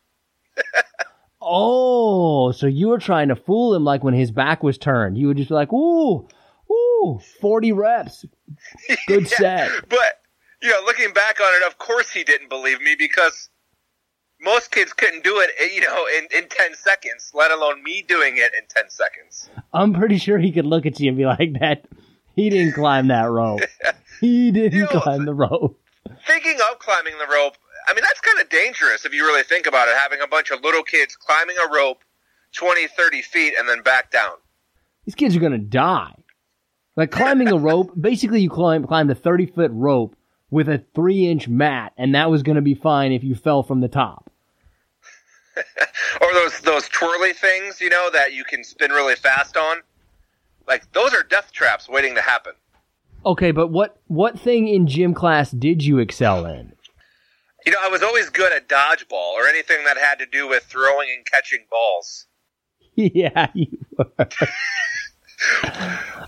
[1.42, 5.18] oh, so you were trying to fool him, like when his back was turned.
[5.18, 6.28] You would just be like, "Ooh,
[6.72, 8.26] ooh, forty reps,
[9.08, 10.22] good yeah, set." But
[10.62, 13.50] you know, looking back on it, of course he didn't believe me because
[14.42, 18.38] most kids couldn't do it, you know, in, in 10 seconds, let alone me doing
[18.38, 19.50] it in 10 seconds.
[19.74, 21.86] I'm pretty sure he could look at you and be like, that,
[22.36, 23.62] he didn't climb that rope.
[24.22, 25.80] he didn't you know, climb the rope.
[26.26, 29.66] Thinking of climbing the rope, I mean, that's kind of dangerous if you really think
[29.66, 32.04] about it, having a bunch of little kids climbing a rope
[32.56, 34.34] 20, 30 feet and then back down.
[35.06, 36.16] These kids are going to die.
[36.96, 40.16] Like climbing a rope, basically you climb, climb a 30 foot rope
[40.52, 43.64] with a three inch mat, and that was going to be fine if you fell
[43.64, 44.32] from the top.
[46.22, 49.78] or those those twirly things, you know, that you can spin really fast on.
[50.68, 52.54] Like those are death traps waiting to happen.
[53.26, 56.74] Okay, but what what thing in gym class did you excel in?
[57.66, 60.64] You know, I was always good at dodgeball or anything that had to do with
[60.64, 62.26] throwing and catching balls.
[62.96, 64.12] Yeah, you were.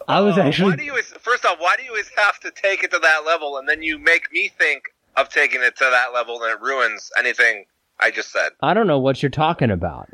[0.07, 0.71] I was uh, actually.
[0.71, 3.25] Why do you, first off, why do you always have to take it to that
[3.25, 6.61] level, and then you make me think of taking it to that level, and it
[6.61, 7.65] ruins anything
[7.99, 8.51] I just said.
[8.61, 10.09] I don't know what you're talking about.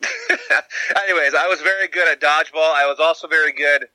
[1.04, 2.72] Anyways, I was very good at dodgeball.
[2.72, 3.86] I was also very good,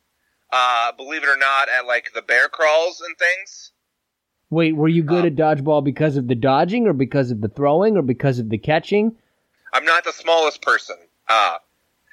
[0.51, 3.71] uh, believe it or not, at like the bear crawls and things.
[4.49, 7.47] Wait, were you good um, at dodgeball because of the dodging, or because of the
[7.49, 9.15] throwing, or because of the catching?
[9.73, 11.57] I'm not the smallest person, uh,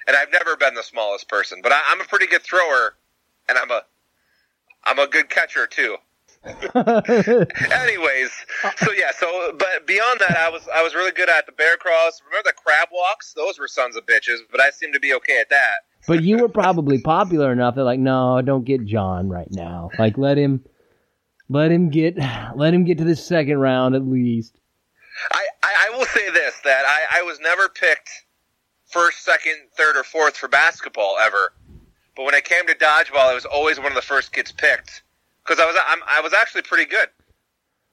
[0.07, 2.95] and I've never been the smallest person, but I, I'm a pretty good thrower,
[3.49, 3.83] and I'm a
[4.85, 5.97] I'm a good catcher too.
[6.45, 8.31] Anyways,
[8.79, 11.77] so yeah, so but beyond that, I was I was really good at the bear
[11.77, 12.23] crawls.
[12.25, 13.35] Remember the crab walks?
[13.35, 15.81] Those were sons of bitches, but I seem to be okay at that.
[16.07, 17.75] But you were probably popular enough.
[17.75, 19.91] They're like, no, don't get John right now.
[19.99, 20.65] Like, let him,
[21.49, 22.17] let him get,
[22.57, 24.59] let him get to the second round at least.
[25.33, 28.09] I, I, I will say this that I, I was never picked
[28.91, 31.53] first, second, third, or fourth for basketball ever.
[32.17, 35.03] But when it came to dodgeball, I was always one of the first kids picked
[35.45, 37.09] because I was I'm, I was actually pretty good.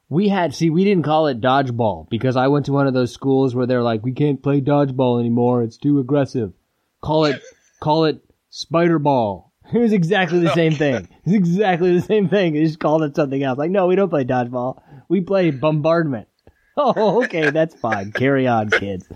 [0.09, 3.13] We had see we didn't call it dodgeball because I went to one of those
[3.13, 5.63] schools where they're like we can't play dodgeball anymore.
[5.63, 6.53] It's too aggressive.
[7.01, 7.41] Call it
[7.79, 9.45] call it spider ball.
[9.73, 11.09] It was exactly the same thing.
[11.25, 12.53] It's exactly the same thing.
[12.53, 13.57] They just called it something else.
[13.57, 14.81] Like, no, we don't play dodgeball.
[15.09, 16.29] We play bombardment.
[16.77, 18.13] Oh, okay, that's fine.
[18.13, 19.09] Carry on, kids.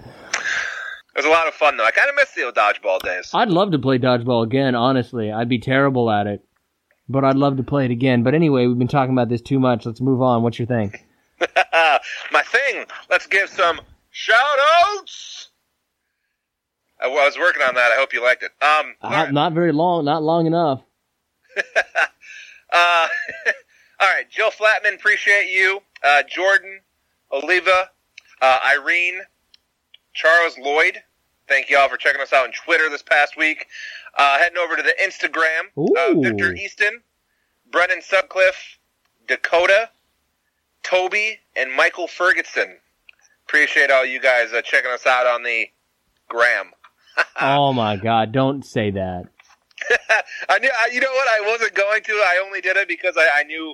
[1.22, 1.86] It was a lot of fun though.
[1.86, 3.30] I kind of miss the old dodgeball days.
[3.34, 4.76] I'd love to play dodgeball again.
[4.76, 6.44] Honestly, I'd be terrible at it
[7.12, 8.24] but I'd love to play it again.
[8.24, 9.86] But anyway, we've been talking about this too much.
[9.86, 10.44] Let's move on.
[10.44, 10.94] What's your thing?
[12.32, 12.86] My thing.
[13.10, 14.38] Let's give some shout
[14.98, 15.50] outs.
[17.02, 17.92] I, was working on that.
[17.92, 18.52] I hope you liked it.
[18.62, 19.34] Um, uh, right.
[19.34, 20.06] Not very long.
[20.06, 20.82] Not long enough.
[21.58, 21.62] uh,
[24.00, 25.82] all right, Jill Flatman, appreciate you.
[26.04, 26.80] Uh, Jordan,
[27.32, 27.90] Oliva,
[28.42, 29.22] uh, Irene,
[30.14, 31.02] Charles Lloyd.
[31.52, 33.66] Thank you all for checking us out on Twitter this past week.
[34.18, 37.02] Uh, heading over to the Instagram, uh, Victor Easton,
[37.70, 38.80] Brennan Sutcliffe,
[39.28, 39.90] Dakota,
[40.82, 42.78] Toby, and Michael Ferguson.
[43.46, 45.68] Appreciate all you guys uh, checking us out on the
[46.30, 46.72] gram.
[47.42, 48.32] oh my God!
[48.32, 49.26] Don't say that.
[50.50, 50.70] I knew.
[50.70, 51.28] I, you know what?
[51.28, 52.14] I wasn't going to.
[52.14, 53.74] I only did it because I, I knew.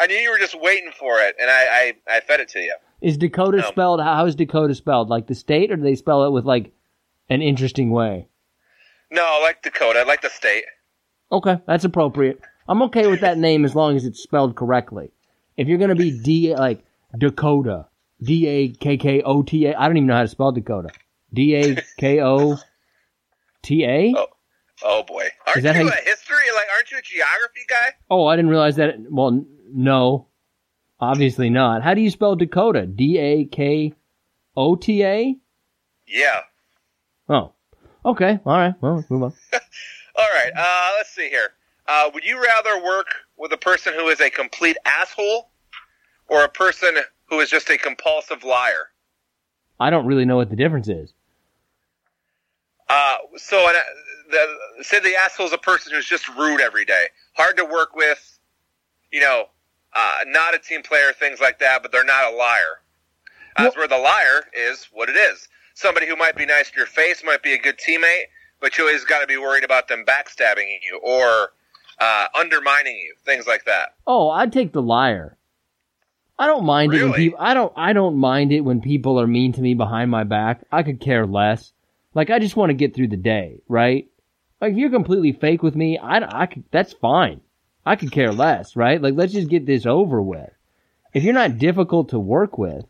[0.00, 2.60] I knew you were just waiting for it, and I, I, I fed it to
[2.60, 2.74] you.
[3.02, 4.00] Is Dakota Um, spelled?
[4.00, 5.10] How is Dakota spelled?
[5.10, 6.72] Like the state, or do they spell it with like
[7.28, 8.28] an interesting way?
[9.10, 10.00] No, I like Dakota.
[10.00, 10.64] I like the state.
[11.32, 12.40] Okay, that's appropriate.
[12.68, 15.10] I'm okay with that name as long as it's spelled correctly.
[15.56, 16.84] If you're gonna be D like
[17.16, 17.86] Dakota,
[18.22, 20.90] D A K K O T A, I don't even know how to spell Dakota.
[21.32, 22.58] D A K O
[23.62, 24.14] T A.
[24.16, 24.26] Oh.
[24.84, 26.36] Oh boy, aren't you how a you- history?
[26.54, 27.94] Like, aren't you a geography guy?
[28.10, 28.94] Oh, I didn't realize that.
[29.10, 30.28] Well, n- no,
[31.00, 31.82] obviously not.
[31.82, 32.86] How do you spell Dakota?
[32.86, 33.92] D A K
[34.56, 35.36] O T A.
[36.06, 36.42] Yeah.
[37.28, 37.52] Oh,
[38.04, 38.38] okay.
[38.44, 38.74] All right.
[38.80, 39.32] Well, let's move on.
[39.52, 40.52] All right.
[40.56, 41.50] Uh, let's see here.
[41.86, 45.50] Uh, would you rather work with a person who is a complete asshole,
[46.28, 46.96] or a person
[47.28, 48.90] who is just a compulsive liar?
[49.80, 51.12] I don't really know what the difference is.
[52.88, 53.74] Uh, so, an,
[54.30, 57.94] the, say the asshole is a person who's just rude every day, hard to work
[57.94, 58.38] with,
[59.12, 59.46] you know,
[59.94, 62.80] uh, not a team player, things like that, but they're not a liar.
[63.56, 65.48] As where the liar is what it is.
[65.78, 68.24] Somebody who might be nice to your face, might be a good teammate,
[68.60, 71.52] but you always got to be worried about them backstabbing you or
[72.00, 73.94] uh, undermining you, things like that.
[74.04, 75.36] Oh, I'd take the liar.
[76.36, 77.38] I don't mind it when people.
[77.40, 77.72] I don't.
[77.76, 80.64] I don't mind it when people are mean to me behind my back.
[80.72, 81.72] I could care less.
[82.12, 84.08] Like I just want to get through the day, right?
[84.60, 86.64] Like if you're completely fake with me, I, I could.
[86.72, 87.40] That's fine.
[87.86, 89.00] I could care less, right?
[89.00, 90.50] Like let's just get this over with.
[91.14, 92.84] If you're not difficult to work with,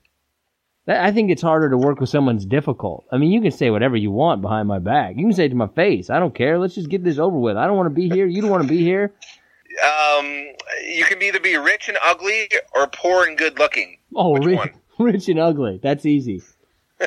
[0.89, 3.05] I think it's harder to work with someone's difficult.
[3.13, 5.17] I mean, you can say whatever you want behind my back.
[5.17, 6.09] You can say it to my face.
[6.09, 6.59] I don't care.
[6.59, 7.57] Let's just get this over with.
[7.57, 8.27] I don't want to be here.
[8.27, 9.13] You don't want to be here.
[9.85, 10.47] Um,
[10.87, 13.99] you can either be rich and ugly or poor and good looking.
[14.17, 14.71] Oh, Which rich, one?
[14.99, 15.79] rich and ugly.
[15.83, 16.43] That's easy.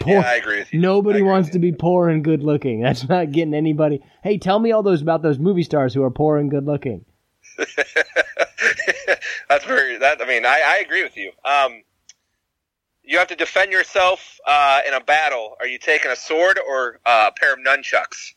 [0.00, 0.80] Poor, Yeah, I agree with you.
[0.80, 2.80] Nobody agree wants to be poor and good looking.
[2.82, 4.02] That's not getting anybody.
[4.24, 7.04] Hey, tell me all those about those movie stars who are poor and good looking.
[9.48, 9.96] That's very.
[9.98, 11.30] That I mean, I, I agree with you.
[11.44, 11.82] Um,
[13.08, 15.56] you have to defend yourself uh, in a battle.
[15.60, 18.34] Are you taking a sword or uh, a pair of nunchucks?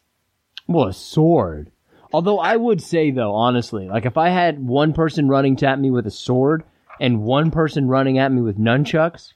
[0.66, 1.72] Well, a sword.
[2.14, 5.92] Although I would say though, honestly, like if I had one person running at me
[5.92, 6.64] with a sword
[7.02, 9.34] and one person running at me with nunchucks,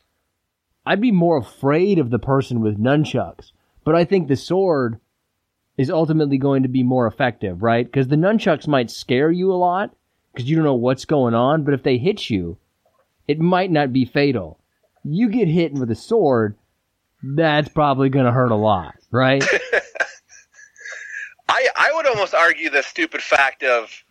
[0.86, 3.52] I'd be more afraid of the person with nunchucks.
[3.84, 5.02] But I think the sword
[5.78, 7.86] is ultimately going to be more effective, right?
[7.86, 9.93] Because the nunchucks might scare you a lot
[10.34, 11.63] because you don't know what's going on.
[11.63, 12.58] But if they hit you,
[13.28, 14.60] it might not be fatal.
[15.08, 16.58] You get hit with a sword,
[17.24, 19.44] that's probably going to hurt a lot, right?
[21.48, 24.04] I I would almost argue the stupid fact of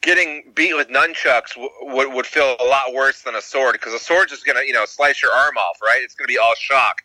[0.00, 3.92] getting beat with nunchucks w- would would feel a lot worse than a sword because
[3.92, 6.00] a sword's just gonna you know slice your arm off, right?
[6.02, 7.02] It's gonna be all shock.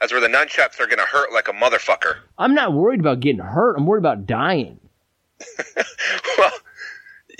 [0.00, 2.16] That's where the nunchucks are gonna hurt like a motherfucker.
[2.38, 3.76] I'm not worried about getting hurt.
[3.78, 4.78] I'm worried about dying.
[6.38, 6.52] well,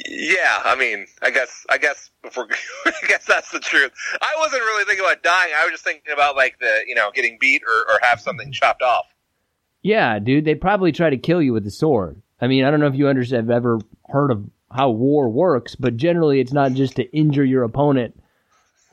[0.04, 0.62] yeah.
[0.64, 3.92] I mean, I guess I guess I guess that's the truth.
[4.20, 5.52] I wasn't really thinking about dying.
[5.56, 8.52] I was just thinking about like the you know getting beat or, or have something
[8.52, 9.06] chopped off.
[9.82, 12.20] Yeah, dude, they probably try to kill you with a sword.
[12.40, 13.78] I mean, I don't know if you have ever
[14.08, 18.20] heard of how war works, but generally it's not just to injure your opponent,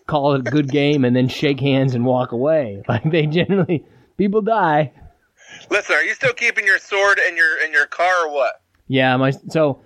[0.08, 2.84] call it a good game, and then shake hands and walk away.
[2.88, 3.86] Like they generally,
[4.18, 4.94] people die.
[5.70, 8.62] Listen, are you still keeping your sword in your in your car or what?
[8.88, 9.82] Yeah, my so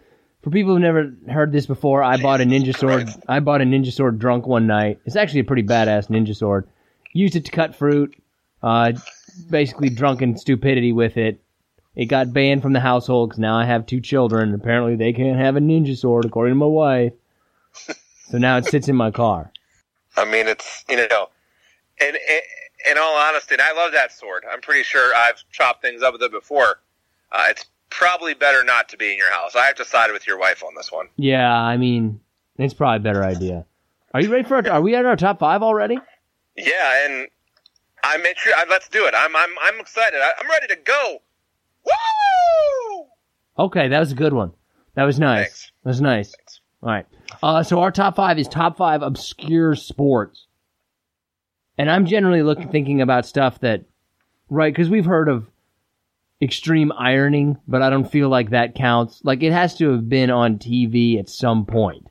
[0.48, 3.10] for people who've never heard this before, I bought a ninja sword.
[3.28, 5.02] I bought a ninja sword drunk one night.
[5.04, 6.70] It's actually a pretty badass ninja sword.
[7.12, 8.16] Used it to cut fruit.
[8.64, 8.94] Uh,
[9.50, 11.42] basically drunken stupidity with it.
[11.98, 14.54] It got banned from the household because now I have two children.
[14.54, 17.14] Apparently, they can't have a ninja sword according to my wife.
[18.30, 19.52] so now it sits in my car.
[20.16, 21.28] I mean, it's you know,
[22.00, 22.42] and, and
[22.90, 24.46] in all honesty, and I love that sword.
[24.50, 26.80] I'm pretty sure I've chopped things up with it before.
[27.34, 29.56] Uh, it's probably better not to be in your house.
[29.56, 31.08] I have to side with your wife on this one.
[31.16, 32.20] Yeah, I mean,
[32.58, 33.66] it's probably a better idea.
[34.14, 34.56] Are you ready for?
[34.56, 35.98] Our, are we at our top five already?
[36.56, 37.28] Yeah, and
[38.04, 39.14] I'm inter- uh, Let's do it.
[39.16, 40.20] I'm I'm I'm excited.
[40.22, 41.18] I, I'm ready to go.
[41.86, 43.06] Woo!
[43.60, 44.54] Okay, that was a good one.
[44.96, 45.46] That was nice.
[45.46, 45.72] Thanks.
[45.84, 46.36] That was nice.
[46.36, 46.62] Thanks.
[46.82, 47.06] All right.
[47.44, 50.48] Uh, so our top five is top five obscure sports,
[51.78, 53.84] and I'm generally looking thinking about stuff that,
[54.50, 54.74] right?
[54.74, 55.48] Because we've heard of
[56.42, 59.22] extreme ironing, but I don't feel like that counts.
[59.24, 62.08] Like it has to have been on TV at some point,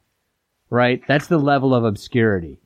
[0.71, 1.03] right?
[1.07, 2.59] That's the level of obscurity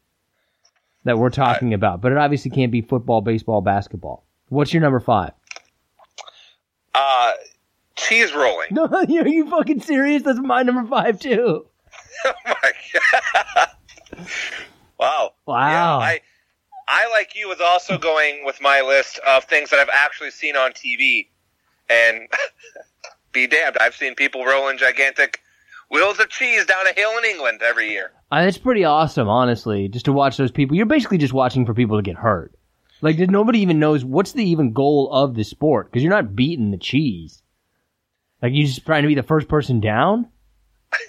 [1.04, 2.00] that we're talking about.
[2.00, 4.24] But it obviously can't be football, baseball, basketball.
[4.48, 5.32] What's your number five?
[6.94, 7.32] Uh,
[7.96, 8.68] cheese rolling.
[8.70, 10.22] No, are you fucking serious?
[10.22, 11.66] That's my number five too.
[12.24, 14.26] oh my god!
[14.98, 15.30] wow.
[15.46, 15.68] Wow.
[15.68, 16.20] Yeah, I
[16.88, 20.56] I like you was also going with my list of things that I've actually seen
[20.56, 21.28] on TV,
[21.90, 22.28] and
[23.32, 25.40] be damned, I've seen people rolling gigantic
[25.90, 28.12] wheels of cheese down a hill in England every year.
[28.32, 30.76] Uh, it's pretty awesome, honestly, just to watch those people.
[30.76, 32.54] You're basically just watching for people to get hurt.
[33.02, 35.90] Like, did nobody even knows what's the even goal of the sport?
[35.90, 37.42] Because you're not beating the cheese.
[38.42, 40.28] Like, you're just trying to be the first person down.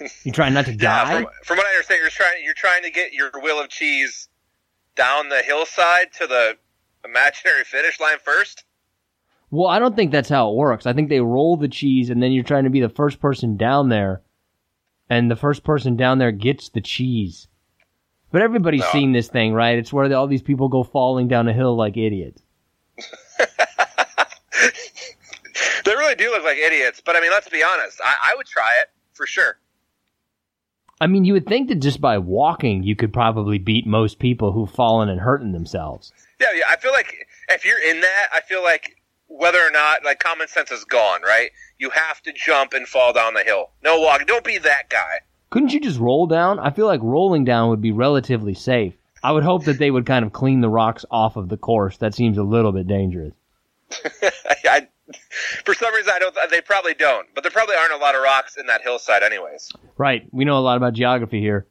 [0.22, 1.14] You're trying not to Yeah, die.
[1.22, 4.28] from, from what I understand, you're trying you're trying to get your wheel of cheese
[4.94, 6.56] down the hillside to the
[7.04, 8.62] imaginary finish line first.
[9.52, 10.86] Well, I don't think that's how it works.
[10.86, 13.58] I think they roll the cheese, and then you're trying to be the first person
[13.58, 14.22] down there,
[15.10, 17.48] and the first person down there gets the cheese.
[18.30, 18.90] But everybody's No.
[18.92, 19.76] seen this thing, right?
[19.78, 22.42] It's where all these people go falling down a hill like idiots.
[25.84, 28.00] They really do look like idiots, but I mean, let's be honest.
[28.04, 29.58] I, I would try it for sure.
[31.00, 34.52] I mean, you would think that just by walking, you could probably beat most people
[34.52, 36.12] who've fallen and hurting themselves.
[36.40, 36.64] Yeah, yeah.
[36.68, 38.96] I feel like if you're in that, I feel like
[39.38, 41.50] whether or not like common sense is gone, right?
[41.78, 43.70] You have to jump and fall down the hill.
[43.82, 44.26] No walk.
[44.26, 45.20] Don't be that guy.
[45.50, 46.58] Couldn't you just roll down?
[46.58, 48.94] I feel like rolling down would be relatively safe.
[49.22, 51.98] I would hope that they would kind of clean the rocks off of the course.
[51.98, 53.34] That seems a little bit dangerous.
[54.64, 54.88] I,
[55.64, 56.34] for some reason, I don't.
[56.50, 59.70] They probably don't, but there probably aren't a lot of rocks in that hillside, anyways.
[59.96, 60.26] Right.
[60.32, 61.66] We know a lot about geography here.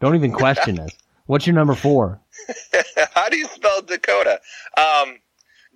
[0.00, 0.90] Don't even question us.
[1.26, 2.20] What's your number four?
[3.14, 4.40] How do you spell Dakota?
[4.76, 5.18] Um,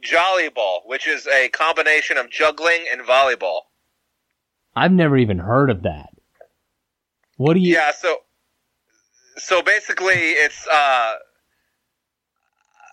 [0.09, 3.61] Jolly Ball, which is a combination of juggling and volleyball.
[4.75, 6.11] I've never even heard of that.
[7.37, 7.75] What do you?
[7.75, 8.19] Yeah, so
[9.37, 11.15] so basically, it's uh,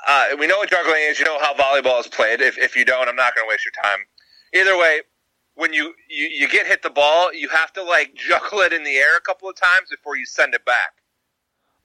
[0.07, 1.19] uh, we know what juggling is.
[1.19, 2.41] You know how volleyball is played.
[2.41, 3.99] If if you don't, I'm not going to waste your time.
[4.53, 5.01] Either way,
[5.55, 8.83] when you, you you get hit the ball, you have to like juggle it in
[8.83, 10.93] the air a couple of times before you send it back.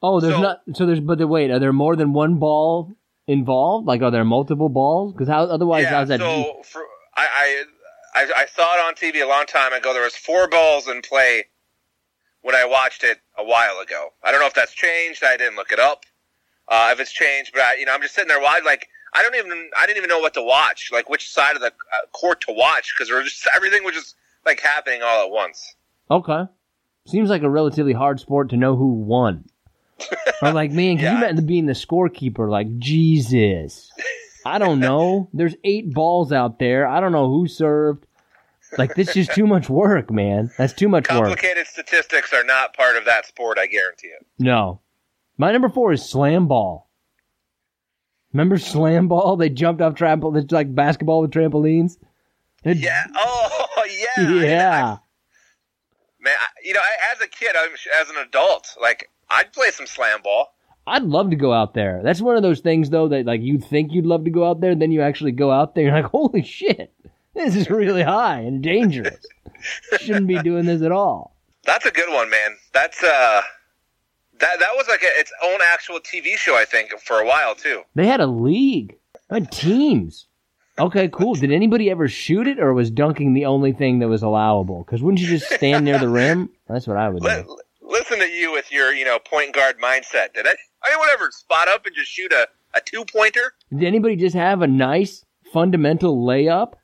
[0.02, 0.60] Oh, there's so- not.
[0.74, 1.00] So there's.
[1.00, 2.92] But the, wait, are there more than one ball
[3.28, 3.86] involved?
[3.86, 5.12] Like, are there multiple balls?
[5.12, 5.90] Because how otherwise yeah.
[5.90, 6.18] how's that?
[6.18, 6.82] So for,
[7.16, 7.64] I,
[8.14, 9.92] I I I saw it on TV a long time ago.
[9.92, 11.44] There was four balls in play
[12.40, 14.12] when I watched it a while ago.
[14.24, 15.22] I don't know if that's changed.
[15.22, 16.04] I didn't look it up.
[16.66, 18.40] Uh, if it's changed, but I, you know, I'm just sitting there.
[18.40, 18.60] Why?
[18.64, 19.70] Like, I don't even.
[19.78, 20.90] I didn't even know what to watch.
[20.92, 24.60] Like, which side of the uh, court to watch because just everything was just like
[24.60, 25.74] happening all at once.
[26.10, 26.44] Okay.
[27.06, 29.46] Seems like a relatively hard sport to know who won.
[30.42, 31.18] Or like, man, can you Yeah.
[31.18, 32.48] imagine being the scorekeeper?
[32.50, 33.90] Like, Jesus.
[34.46, 35.28] I don't know.
[35.32, 36.86] There's eight balls out there.
[36.86, 38.06] I don't know who served.
[38.76, 40.50] Like, this is too much work, man.
[40.58, 41.24] That's too much work.
[41.24, 43.58] Complicated statistics are not part of that sport.
[43.58, 44.26] I guarantee it.
[44.38, 44.80] No.
[45.38, 46.88] My number four is slam ball.
[48.32, 49.36] Remember slam ball?
[49.36, 50.42] They jumped off trampoline.
[50.42, 51.96] It's like basketball with trampolines.
[52.64, 53.06] It- Yeah.
[53.16, 53.86] Oh,
[54.18, 54.28] yeah.
[54.30, 54.96] Yeah.
[56.20, 57.70] man, I, you know, I, as a kid, I'm,
[58.02, 60.54] as an adult, like I'd play some slam ball.
[60.86, 62.00] I'd love to go out there.
[62.02, 64.60] That's one of those things, though, that like you think you'd love to go out
[64.60, 65.84] there, then you actually go out there.
[65.84, 66.92] You're like, holy shit,
[67.34, 69.24] this is really high and dangerous.
[70.00, 71.34] Shouldn't be doing this at all.
[71.64, 72.56] That's a good one, man.
[72.72, 73.42] That's uh,
[74.40, 77.54] that that was like a, its own actual TV show, I think, for a while
[77.54, 77.82] too.
[77.94, 78.96] They had a league,
[79.28, 80.26] they had teams.
[80.78, 81.34] Okay, cool.
[81.34, 84.84] Did anybody ever shoot it, or was dunking the only thing that was allowable?
[84.84, 86.50] Because wouldn't you just stand near the rim?
[86.68, 87.58] That's what I would do.
[87.88, 90.34] Li- listen to you with your, you know, point guard mindset.
[90.34, 90.54] Did I,
[90.86, 93.54] anyone ever spot up and just shoot a, a two pointer?
[93.70, 96.74] Did anybody just have a nice fundamental layup?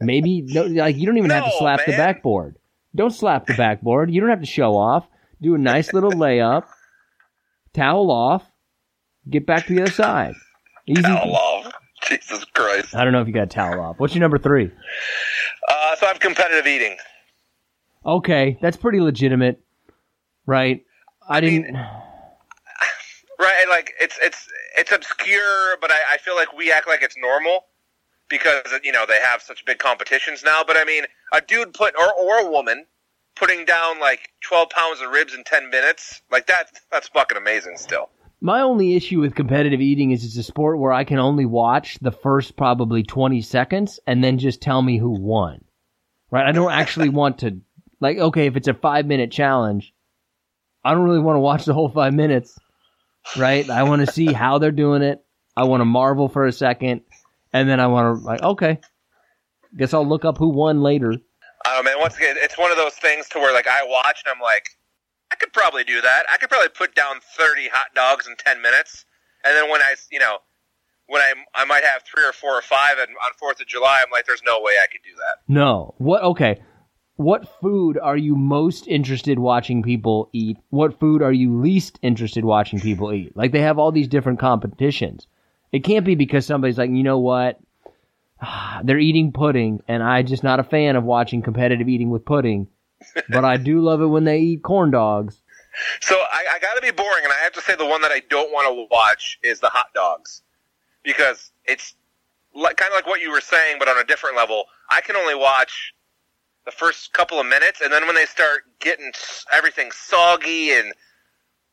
[0.00, 2.56] Maybe no, like you don't even have to No, slap the backboard.
[2.94, 4.10] Don't slap the backboard.
[4.12, 5.06] You don't have to show off.
[5.42, 6.64] Do a nice little layup.
[7.74, 8.44] Towel off.
[9.28, 10.34] Get back to the other side.
[10.86, 11.02] Easy.
[11.06, 11.72] Oh, love.
[12.08, 12.94] Jesus Christ.
[12.94, 13.96] I don't know if you got a towel off.
[13.98, 14.70] What's your number three?
[15.68, 16.96] Uh, so I have competitive eating.
[18.06, 19.60] Okay, that's pretty legitimate,
[20.48, 20.84] right?
[21.28, 21.76] I, mean, didn't.
[23.40, 27.16] Right, like it's it's it's obscure, but I, I feel like we act like it's
[27.16, 27.66] normal
[28.28, 30.64] because you know they have such big competitions now.
[30.66, 32.86] But I mean, a dude put or or a woman
[33.36, 37.76] putting down like twelve pounds of ribs in ten minutes, like that that's fucking amazing.
[37.76, 41.46] Still, My only issue with competitive eating is it's a sport where I can only
[41.46, 45.64] watch the first probably 20 seconds and then just tell me who won.
[46.30, 46.46] Right?
[46.46, 47.60] I don't actually want to,
[48.00, 49.92] like, okay, if it's a five minute challenge,
[50.84, 52.58] I don't really want to watch the whole five minutes.
[53.36, 53.68] Right?
[53.68, 55.24] I want to see how they're doing it.
[55.56, 57.02] I want to marvel for a second.
[57.52, 58.78] And then I want to, like, okay,
[59.76, 61.14] guess I'll look up who won later.
[61.78, 61.98] Don't man.
[62.00, 64.70] Once again, it's one of those things to where like I watch and I'm like,
[65.30, 66.24] I could probably do that.
[66.32, 69.04] I could probably put down thirty hot dogs in ten minutes,
[69.44, 70.38] and then when I, you know,
[71.06, 74.02] when I I might have three or four or five, and on Fourth of July,
[74.04, 75.52] I'm like, there's no way I could do that.
[75.52, 75.94] No.
[75.98, 76.22] What?
[76.22, 76.60] Okay.
[77.18, 80.56] What food are you most interested watching people eat?
[80.70, 83.36] What food are you least interested watching people eat?
[83.36, 85.26] Like they have all these different competitions.
[85.72, 87.58] It can't be because somebody's like, you know what?
[88.84, 92.68] They're eating pudding, and I'm just not a fan of watching competitive eating with pudding.
[93.28, 95.42] but I do love it when they eat corn dogs.
[96.00, 98.12] So I, I got to be boring, and I have to say the one that
[98.12, 100.42] I don't want to watch is the hot dogs
[101.02, 101.96] because it's
[102.54, 104.66] like, kind of like what you were saying, but on a different level.
[104.88, 105.94] I can only watch
[106.68, 109.10] the first couple of minutes, and then when they start getting
[109.50, 110.92] everything soggy and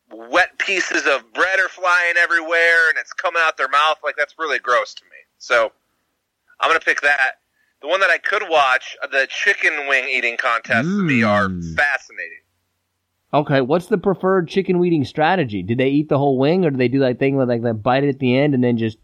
[0.10, 4.36] wet pieces of bread are flying everywhere and it's coming out their mouth, like that's
[4.40, 5.18] really gross to me.
[5.38, 5.74] So
[6.62, 7.40] I'm gonna pick that.
[7.82, 11.28] The one that I could watch, the chicken wing eating contests, mm.
[11.28, 12.40] are fascinating.
[13.34, 15.62] Okay, what's the preferred chicken eating strategy?
[15.62, 17.74] Do they eat the whole wing, or do they do that thing where like they
[17.74, 18.98] bite it at the end and then just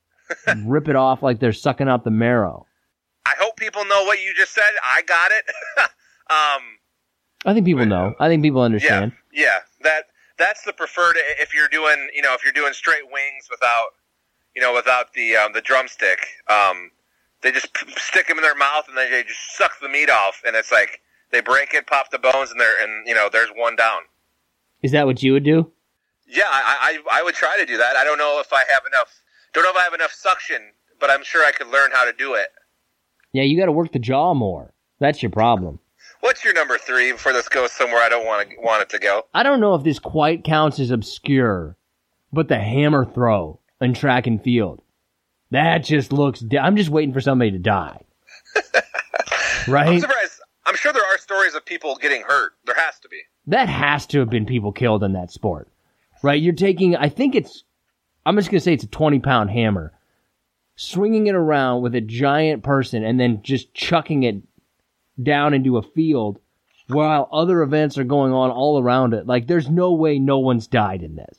[0.66, 2.66] rip it off like they're sucking out the marrow?
[3.28, 4.70] I hope people know what you just said.
[4.82, 5.44] I got it.
[6.30, 6.62] um,
[7.44, 8.14] I think people know.
[8.18, 9.12] I think people understand.
[9.32, 9.58] Yeah, yeah.
[9.82, 10.04] That
[10.38, 13.88] that's the preferred if you're doing you know if you're doing straight wings without
[14.56, 16.20] you know without the um, the drumstick.
[16.48, 16.90] Um,
[17.42, 17.68] they just
[17.98, 20.72] stick them in their mouth and then they just suck the meat off, and it's
[20.72, 21.00] like
[21.30, 24.00] they break it, pop the bones, and there and you know there's one down.
[24.80, 25.70] Is that what you would do?
[26.26, 27.96] Yeah, I, I I would try to do that.
[27.96, 29.20] I don't know if I have enough.
[29.52, 32.12] Don't know if I have enough suction, but I'm sure I could learn how to
[32.12, 32.48] do it.
[33.32, 34.72] Yeah, you got to work the jaw more.
[35.00, 35.80] That's your problem.
[36.20, 38.98] What's your number three before this goes somewhere I don't want to want it to
[38.98, 39.22] go?
[39.34, 41.76] I don't know if this quite counts as obscure,
[42.32, 44.82] but the hammer throw in track and field.
[45.50, 46.44] That just looks.
[46.60, 48.00] I'm just waiting for somebody to die.
[49.68, 49.88] right?
[49.88, 50.40] I'm surprised.
[50.66, 52.52] I'm sure there are stories of people getting hurt.
[52.66, 53.20] There has to be.
[53.46, 55.68] That has to have been people killed in that sport,
[56.22, 56.40] right?
[56.40, 56.96] You're taking.
[56.96, 57.64] I think it's.
[58.26, 59.92] I'm just gonna say it's a 20 pound hammer
[60.78, 64.36] swinging it around with a giant person and then just chucking it
[65.20, 66.38] down into a field
[66.86, 69.26] while other events are going on all around it.
[69.26, 71.36] Like, there's no way no one's died in this.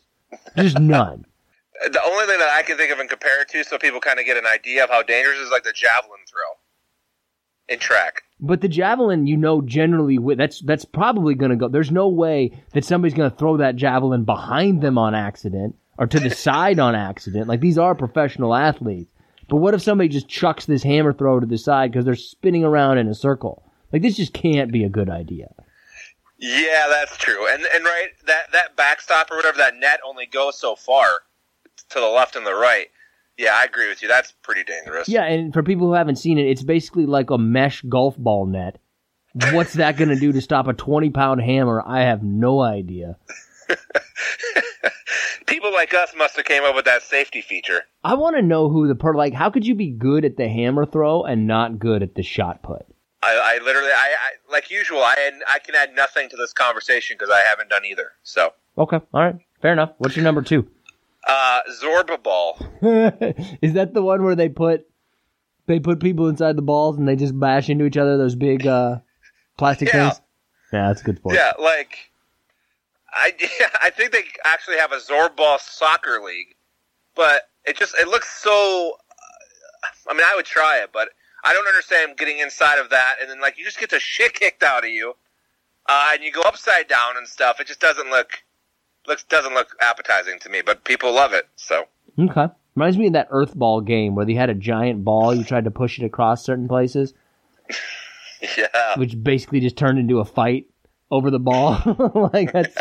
[0.58, 1.26] There's none.
[1.92, 4.20] the only thing that I can think of and compare it to, so people kind
[4.20, 8.24] of get an idea of how dangerous is like the javelin throw in track.
[8.42, 11.70] But the javelin, you know, generally that's that's probably going to go.
[11.70, 16.08] There's no way that somebody's going to throw that javelin behind them on accident or
[16.08, 17.48] to the side on accident.
[17.48, 19.10] Like these are professional athletes.
[19.50, 22.64] But what if somebody just chucks this hammer throw to the side because they're spinning
[22.64, 23.64] around in a circle?
[23.92, 25.54] Like this just can't be a good idea.
[26.38, 27.48] Yeah, that's true.
[27.52, 31.08] And and right that that backstop or whatever that net only goes so far
[31.90, 32.88] to the left and the right.
[33.38, 34.08] Yeah, I agree with you.
[34.08, 35.08] That's pretty dangerous.
[35.08, 38.46] Yeah, and for people who haven't seen it, it's basically like a mesh golf ball
[38.46, 38.80] net.
[39.52, 41.82] What's that going to do to stop a 20 pound hammer?
[41.86, 43.18] I have no idea.
[45.50, 47.82] People like us must have came up with that safety feature.
[48.04, 49.34] I want to know who the per like.
[49.34, 52.62] How could you be good at the hammer throw and not good at the shot
[52.62, 52.86] put?
[53.24, 57.16] I, I literally, I, I, like usual, I I can add nothing to this conversation
[57.18, 58.12] because I haven't done either.
[58.22, 59.94] So okay, all right, fair enough.
[59.98, 60.68] What's your number two?
[61.28, 62.58] Uh, Zorba ball.
[63.62, 64.88] Is that the one where they put
[65.66, 68.18] they put people inside the balls and they just bash into each other?
[68.18, 69.00] Those big uh,
[69.58, 70.10] plastic yeah.
[70.10, 70.22] things.
[70.72, 71.36] Yeah, that's a good sport.
[71.36, 72.09] Yeah, like
[73.14, 73.34] I,
[73.82, 76.56] I think they actually have a Zorball soccer league,
[77.16, 78.94] but it just it looks so.
[80.10, 81.10] I mean, I would try it, but
[81.44, 84.34] I don't understand getting inside of that, and then like you just get the shit
[84.34, 85.14] kicked out of you,
[85.88, 87.60] uh, and you go upside down and stuff.
[87.60, 88.44] It just doesn't look
[89.08, 91.48] looks doesn't look appetizing to me, but people love it.
[91.56, 91.86] So
[92.18, 95.34] okay, reminds me of that Earth Ball game where they had a giant ball.
[95.34, 97.14] You tried to push it across certain places.
[98.58, 100.68] yeah, which basically just turned into a fight
[101.12, 102.30] over the ball.
[102.34, 102.76] like that's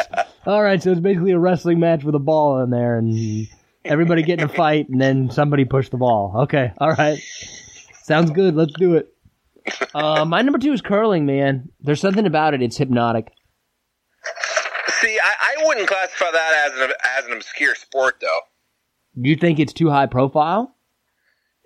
[0.47, 0.83] all right.
[0.83, 3.49] So it's basically a wrestling match with a ball in there, and
[3.85, 6.35] everybody getting a fight, and then somebody push the ball.
[6.43, 7.19] Okay, all right.
[8.03, 8.55] Sounds good.
[8.55, 9.15] Let's do it.
[9.95, 11.71] Uh, my number two is curling, man.
[11.81, 12.63] There's something about it.
[12.63, 13.31] It's hypnotic.
[15.01, 18.41] See, I, I wouldn't classify that as an as an obscure sport, though.
[19.15, 20.75] You think it's too high profile?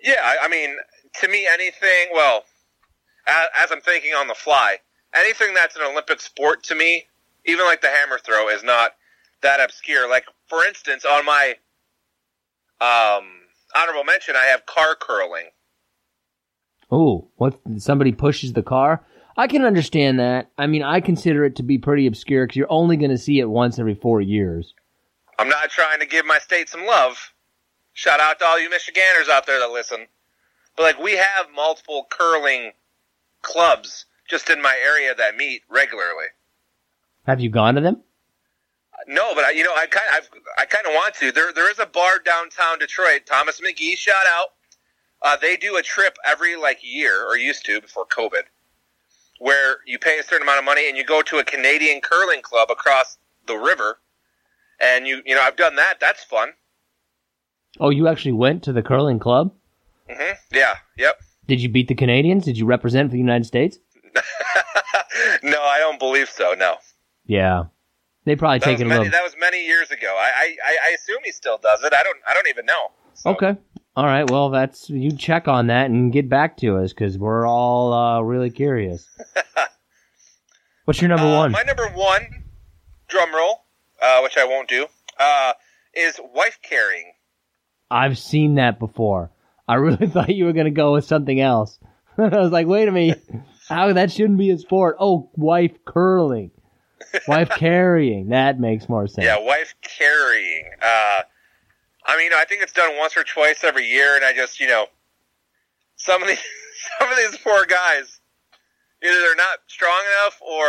[0.01, 0.75] Yeah, I, I mean,
[1.21, 2.09] to me, anything.
[2.13, 2.43] Well,
[3.27, 4.77] as, as I'm thinking on the fly,
[5.13, 7.05] anything that's an Olympic sport to me,
[7.45, 8.91] even like the hammer throw, is not
[9.41, 10.09] that obscure.
[10.09, 11.55] Like for instance, on my
[12.81, 13.25] um,
[13.75, 15.49] honorable mention, I have car curling.
[16.91, 17.59] Oh, what?
[17.77, 19.05] Somebody pushes the car.
[19.35, 20.51] I can understand that.
[20.57, 23.39] I mean, I consider it to be pretty obscure because you're only going to see
[23.39, 24.75] it once every four years.
[25.39, 27.33] I'm not trying to give my state some love.
[27.93, 30.05] Shout out to all you Michiganders out there that listen.
[30.75, 32.73] But like, we have multiple curling
[33.41, 36.25] clubs just in my area that meet regularly.
[37.27, 37.97] Have you gone to them?
[39.07, 40.27] No, but I, you know, I kind of,
[40.57, 41.31] I kind of want to.
[41.31, 43.27] There, there is a bar downtown Detroit.
[43.27, 44.47] Thomas Magee, shout out.
[45.21, 48.43] Uh, they do a trip every like year, or used to before COVID.
[49.39, 52.41] where you pay a certain amount of money and you go to a Canadian curling
[52.41, 53.99] club across the river,
[54.79, 55.95] and you you know I've done that.
[55.99, 56.49] That's fun.
[57.79, 59.53] Oh, you actually went to the curling club?
[60.09, 60.33] Mm-hmm.
[60.55, 60.75] Yeah.
[60.97, 61.19] Yep.
[61.47, 62.45] Did you beat the Canadians?
[62.45, 63.79] Did you represent for the United States?
[65.43, 66.53] no, I don't believe so.
[66.57, 66.75] No.
[67.25, 67.63] Yeah,
[68.25, 69.11] they probably That was, taken a little.
[69.11, 70.15] that was many years ago.
[70.19, 71.93] I, I, I assume he still does it.
[71.93, 72.91] I don't I don't even know.
[73.13, 73.55] So, Okay.
[73.95, 74.29] All right.
[74.29, 78.21] Well, that's you check on that and get back to us because we're all uh,
[78.21, 79.07] really curious.
[80.85, 81.51] What's your number Uh, one?
[81.51, 82.43] My number one,
[83.07, 83.63] drum roll,
[84.01, 84.87] uh, which I won't do,
[85.19, 85.53] uh,
[85.93, 87.13] is wife carrying.
[87.89, 89.31] I've seen that before.
[89.67, 91.79] I really thought you were going to go with something else.
[92.17, 93.23] I was like, wait a minute.
[93.73, 94.97] How that shouldn't be a sport.
[94.99, 96.51] Oh, wife curling.
[97.27, 98.29] Wife carrying.
[98.29, 99.25] That makes more sense.
[99.25, 100.65] Yeah, wife carrying.
[100.79, 101.23] Uh,
[102.05, 104.67] I mean, I think it's done once or twice every year, and I just, you
[104.67, 104.85] know,
[105.95, 106.37] some of these,
[106.99, 108.19] some of these poor guys,
[109.03, 110.65] either they're not strong enough, or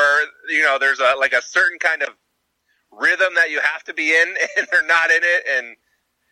[0.48, 2.08] you know, there's a like a certain kind of
[2.90, 5.76] rhythm that you have to be in, and they're not in it, and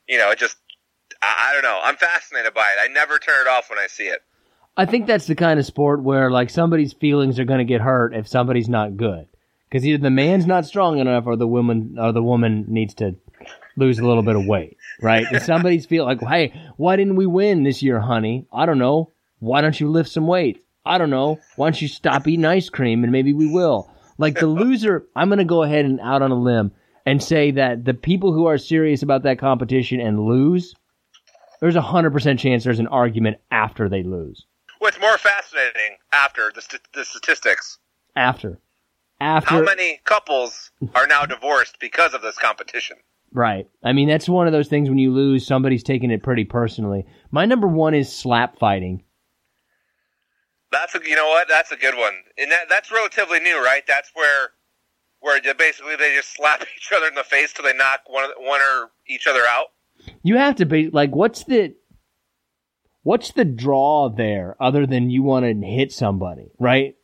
[0.08, 0.56] you know, it just,
[1.20, 1.80] I, I don't know.
[1.82, 2.80] I'm fascinated by it.
[2.82, 4.22] I never turn it off when I see it.
[4.74, 7.82] I think that's the kind of sport where like somebody's feelings are going to get
[7.82, 9.26] hurt if somebody's not good.
[9.68, 13.16] Because either the man's not strong enough or the woman or the woman needs to
[13.76, 15.26] lose a little bit of weight, right?
[15.30, 18.46] If somebody's feel like, hey, why didn't we win this year, honey?
[18.52, 19.10] I don't know.
[19.40, 20.62] Why don't you lift some weight?
[20.84, 21.38] I don't know.
[21.56, 23.90] Why don't you stop eating ice cream and maybe we will?
[24.18, 26.72] Like the loser, I'm going to go ahead and out on a limb
[27.04, 30.74] and say that the people who are serious about that competition and lose,
[31.60, 34.46] there's a hundred percent chance there's an argument after they lose.
[34.82, 37.78] What's more fascinating after the, st- the statistics?
[38.16, 38.58] After.
[39.20, 39.50] After.
[39.50, 42.96] How many couples are now divorced because of this competition?
[43.32, 43.68] Right.
[43.84, 47.06] I mean, that's one of those things when you lose, somebody's taking it pretty personally.
[47.30, 49.04] My number one is slap fighting.
[50.72, 51.46] That's a, you know what?
[51.48, 53.84] That's a good one, and that, that's relatively new, right?
[53.86, 54.48] That's where
[55.20, 58.60] where basically they just slap each other in the face till they knock one one
[58.60, 59.66] or each other out.
[60.22, 61.74] You have to be like, what's the,
[63.02, 66.94] what's the draw there other than you want to hit somebody, right?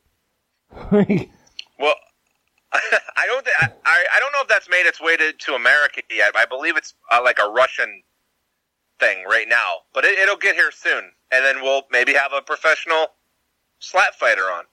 [1.79, 1.95] Well,
[2.73, 5.53] I don't thi- I, I I don't know if that's made its way to, to
[5.53, 6.33] America yet.
[6.35, 8.03] I believe it's uh, like a Russian
[8.99, 12.41] thing right now, but it, it'll get here soon, and then we'll maybe have a
[12.41, 13.07] professional
[13.79, 14.65] slap fighter on.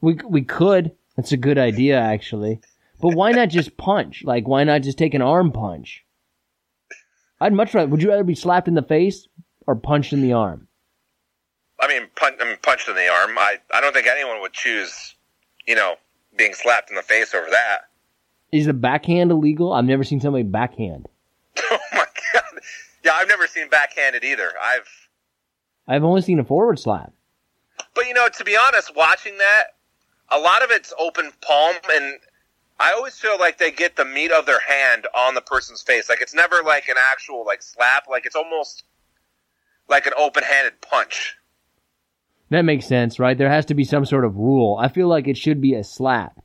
[0.00, 0.92] we we could.
[1.16, 2.60] That's a good idea, actually.
[3.00, 4.22] But why not just punch?
[4.24, 6.04] Like, why not just take an arm punch?
[7.40, 7.88] I'd much rather.
[7.88, 9.26] Would you rather be slapped in the face
[9.66, 10.68] or punched in the arm?
[11.80, 13.36] I mean, punch, I mean, punched in the arm.
[13.38, 15.14] I I don't think anyone would choose,
[15.66, 15.96] you know,
[16.36, 17.88] being slapped in the face over that.
[18.52, 19.72] Is the backhand illegal?
[19.72, 21.06] I've never seen somebody backhand.
[21.70, 22.04] Oh my
[22.34, 22.60] god!
[23.04, 24.52] Yeah, I've never seen backhanded either.
[24.62, 24.88] I've,
[25.88, 27.12] I've only seen a forward slap.
[27.94, 29.64] but you know, to be honest, watching that,
[30.30, 32.18] a lot of it's open palm, and
[32.78, 36.08] I always feel like they get the meat of their hand on the person's face.
[36.10, 38.04] Like it's never like an actual like slap.
[38.08, 38.84] Like it's almost
[39.92, 41.36] like an open-handed punch.
[42.50, 43.38] That makes sense, right?
[43.38, 44.76] There has to be some sort of rule.
[44.80, 46.40] I feel like it should be a slap,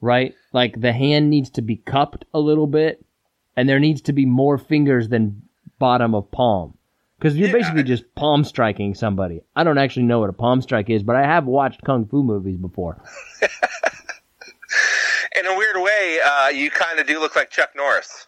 [0.00, 0.34] right?
[0.52, 3.04] Like the hand needs to be cupped a little bit,
[3.56, 5.42] and there needs to be more fingers than
[5.78, 6.74] bottom of palm.
[7.18, 7.54] Because you're Yeah.
[7.54, 9.40] basically just palm striking somebody.
[9.54, 12.22] I don't actually know what a palm strike is, but I have watched kung fu
[12.22, 13.02] movies before.
[15.38, 18.26] In a weird way, uh, you kind of do look like Chuck Norris.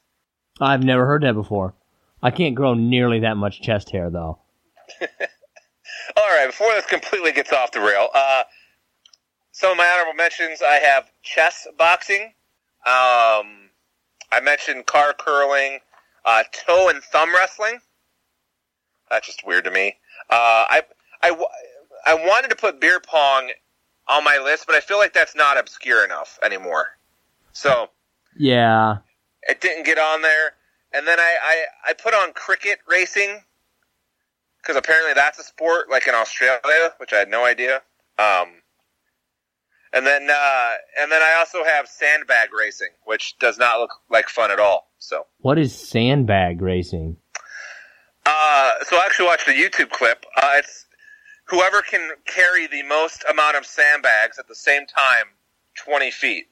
[0.60, 1.74] I've never heard that before.
[2.22, 4.38] I can't grow nearly that much chest hair, though.
[6.16, 8.42] All right, before this completely gets off the rail, uh,
[9.52, 12.32] some of my honorable mentions I have chess boxing.
[12.86, 13.70] Um,
[14.30, 15.80] I mentioned car curling,
[16.24, 17.78] uh, toe and thumb wrestling.
[19.10, 19.96] That's just weird to me.
[20.30, 20.82] Uh, I,
[21.22, 21.44] I,
[22.06, 23.50] I wanted to put beer pong
[24.06, 26.86] on my list, but I feel like that's not obscure enough anymore.
[27.52, 27.90] So
[28.36, 28.98] Yeah.
[29.42, 30.54] it didn't get on there.
[30.92, 33.42] And then I, I, I put on cricket racing
[34.68, 37.76] because apparently that's a sport like in Australia, which I had no idea.
[38.18, 38.48] Um,
[39.94, 44.28] and then uh, and then I also have sandbag racing, which does not look like
[44.28, 44.90] fun at all.
[44.98, 47.16] So What is sandbag racing?
[48.26, 50.26] uh, so I actually watched a YouTube clip.
[50.36, 50.84] Uh, it's
[51.46, 55.26] whoever can carry the most amount of sandbags at the same time,
[55.82, 56.48] twenty feet.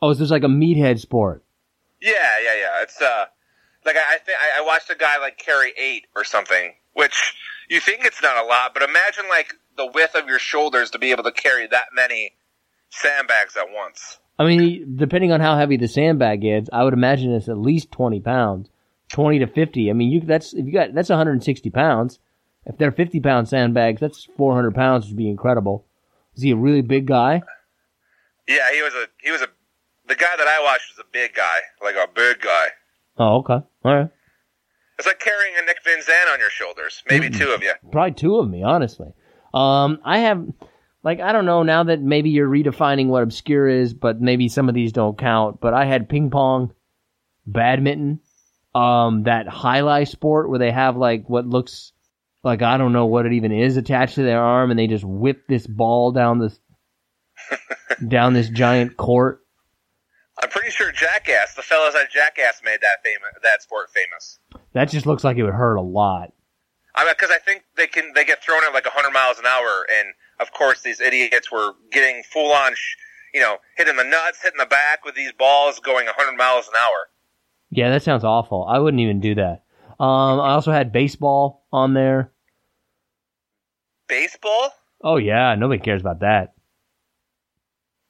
[0.00, 1.42] Oh, so it's like a meathead sport.
[2.00, 2.12] Yeah,
[2.44, 2.82] yeah, yeah.
[2.82, 3.24] It's uh,
[3.84, 7.34] like I, I think I I watched a guy like carry eight or something, which
[7.68, 10.98] you think it's not a lot, but imagine like the width of your shoulders to
[10.98, 12.32] be able to carry that many
[12.90, 14.18] sandbags at once.
[14.36, 17.92] I mean, depending on how heavy the sandbag is, I would imagine it's at least
[17.92, 18.68] twenty pounds,
[19.08, 19.90] twenty to fifty.
[19.90, 22.18] I mean, you that's if you got that's one hundred and sixty pounds.
[22.66, 25.86] If they're fifty pound sandbags, that's four hundred pounds, which would be incredible.
[26.34, 27.42] Is he a really big guy?
[28.48, 29.48] Yeah, he was a he was a
[30.08, 32.66] the guy that I watched was a big guy, like a big guy.
[33.18, 33.66] Oh, okay.
[33.84, 34.10] All right.
[34.98, 37.02] It's like carrying a Nick Van Zandt on your shoulders.
[37.08, 37.38] Maybe Mm.
[37.38, 37.72] two of you.
[37.92, 39.12] Probably two of me, honestly.
[39.54, 40.44] Um, I have,
[41.04, 44.68] like, I don't know now that maybe you're redefining what obscure is, but maybe some
[44.68, 45.60] of these don't count.
[45.60, 46.72] But I had ping pong,
[47.46, 48.20] badminton,
[48.74, 51.92] um, that jai alai sport where they have like what looks
[52.44, 55.04] like I don't know what it even is attached to their arm, and they just
[55.04, 56.58] whip this ball down this
[58.08, 59.40] down this giant court.
[60.42, 64.38] I'm pretty sure Jackass, the fellas at Jackass, made that famous that sport famous.
[64.72, 66.32] That just looks like it would hurt a lot.
[66.94, 69.46] I mean, because I think they can they get thrown at like 100 miles an
[69.46, 70.08] hour, and
[70.40, 72.96] of course these idiots were getting full on, sh-
[73.34, 76.74] you know, hitting the nuts, hitting the back with these balls going 100 miles an
[76.78, 77.08] hour.
[77.70, 78.64] Yeah, that sounds awful.
[78.68, 79.64] I wouldn't even do that.
[80.00, 82.32] Um, I also had baseball on there.
[84.08, 84.70] Baseball?
[85.02, 86.54] Oh yeah, nobody cares about that.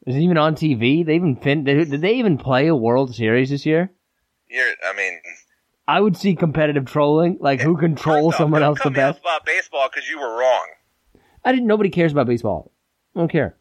[0.08, 1.04] Is it even on TV?
[1.04, 3.92] They even fin- did they even play a World Series this year?
[4.48, 5.20] You're, I mean,
[5.86, 9.16] I would see competitive trolling, like who controls off, someone else the cut me off
[9.16, 9.20] best.
[9.20, 10.66] about baseball because you were wrong.
[11.44, 11.66] I didn't.
[11.66, 12.72] Nobody cares about baseball.
[13.14, 13.58] I don't care.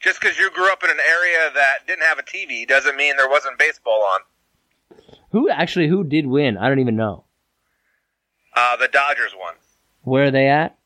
[0.00, 3.18] Just because you grew up in an area that didn't have a TV doesn't mean
[3.18, 5.00] there wasn't baseball on.
[5.32, 6.56] Who actually who did win?
[6.56, 7.26] I don't even know.
[8.56, 9.52] Uh, the Dodgers won.
[10.00, 10.78] Where are they at?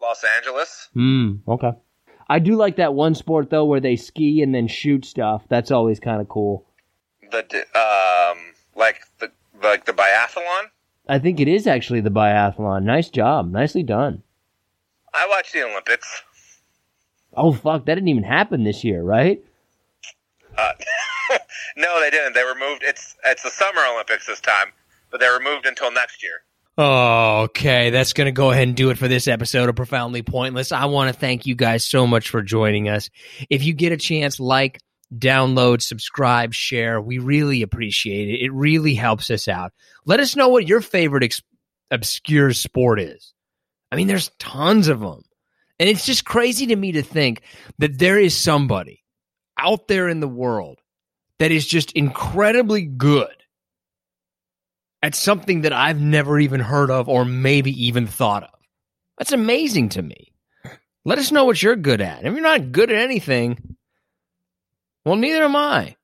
[0.00, 0.88] Los Angeles.
[0.94, 1.32] Hmm.
[1.46, 1.72] Okay.
[2.30, 5.42] I do like that one sport though, where they ski and then shoot stuff.
[5.48, 6.64] That's always kind of cool.
[7.28, 7.42] The
[7.74, 8.38] um,
[8.76, 10.70] like the like the biathlon.
[11.08, 12.84] I think it is actually the biathlon.
[12.84, 13.50] Nice job.
[13.50, 14.22] Nicely done.
[15.12, 16.22] I watched the Olympics.
[17.36, 19.44] Oh fuck, that didn't even happen this year, right?
[20.56, 20.72] Uh,
[21.76, 22.34] no, they didn't.
[22.34, 22.84] They were moved.
[22.84, 24.68] It's it's the Summer Olympics this time,
[25.10, 26.42] but they were moved until next year.
[26.78, 30.72] Okay, that's going to go ahead and do it for this episode of Profoundly Pointless.
[30.72, 33.10] I want to thank you guys so much for joining us.
[33.50, 34.80] If you get a chance, like,
[35.14, 37.00] download, subscribe, share.
[37.00, 38.44] We really appreciate it.
[38.44, 39.72] It really helps us out.
[40.06, 41.42] Let us know what your favorite ex-
[41.90, 43.34] obscure sport is.
[43.90, 45.22] I mean, there's tons of them.
[45.78, 47.42] And it's just crazy to me to think
[47.78, 49.02] that there is somebody
[49.58, 50.78] out there in the world
[51.38, 53.34] that is just incredibly good
[55.02, 58.60] at something that I've never even heard of or maybe even thought of.
[59.18, 60.32] That's amazing to me.
[61.04, 62.24] Let us know what you're good at.
[62.24, 63.76] If you're not good at anything,
[65.04, 65.96] well, neither am I.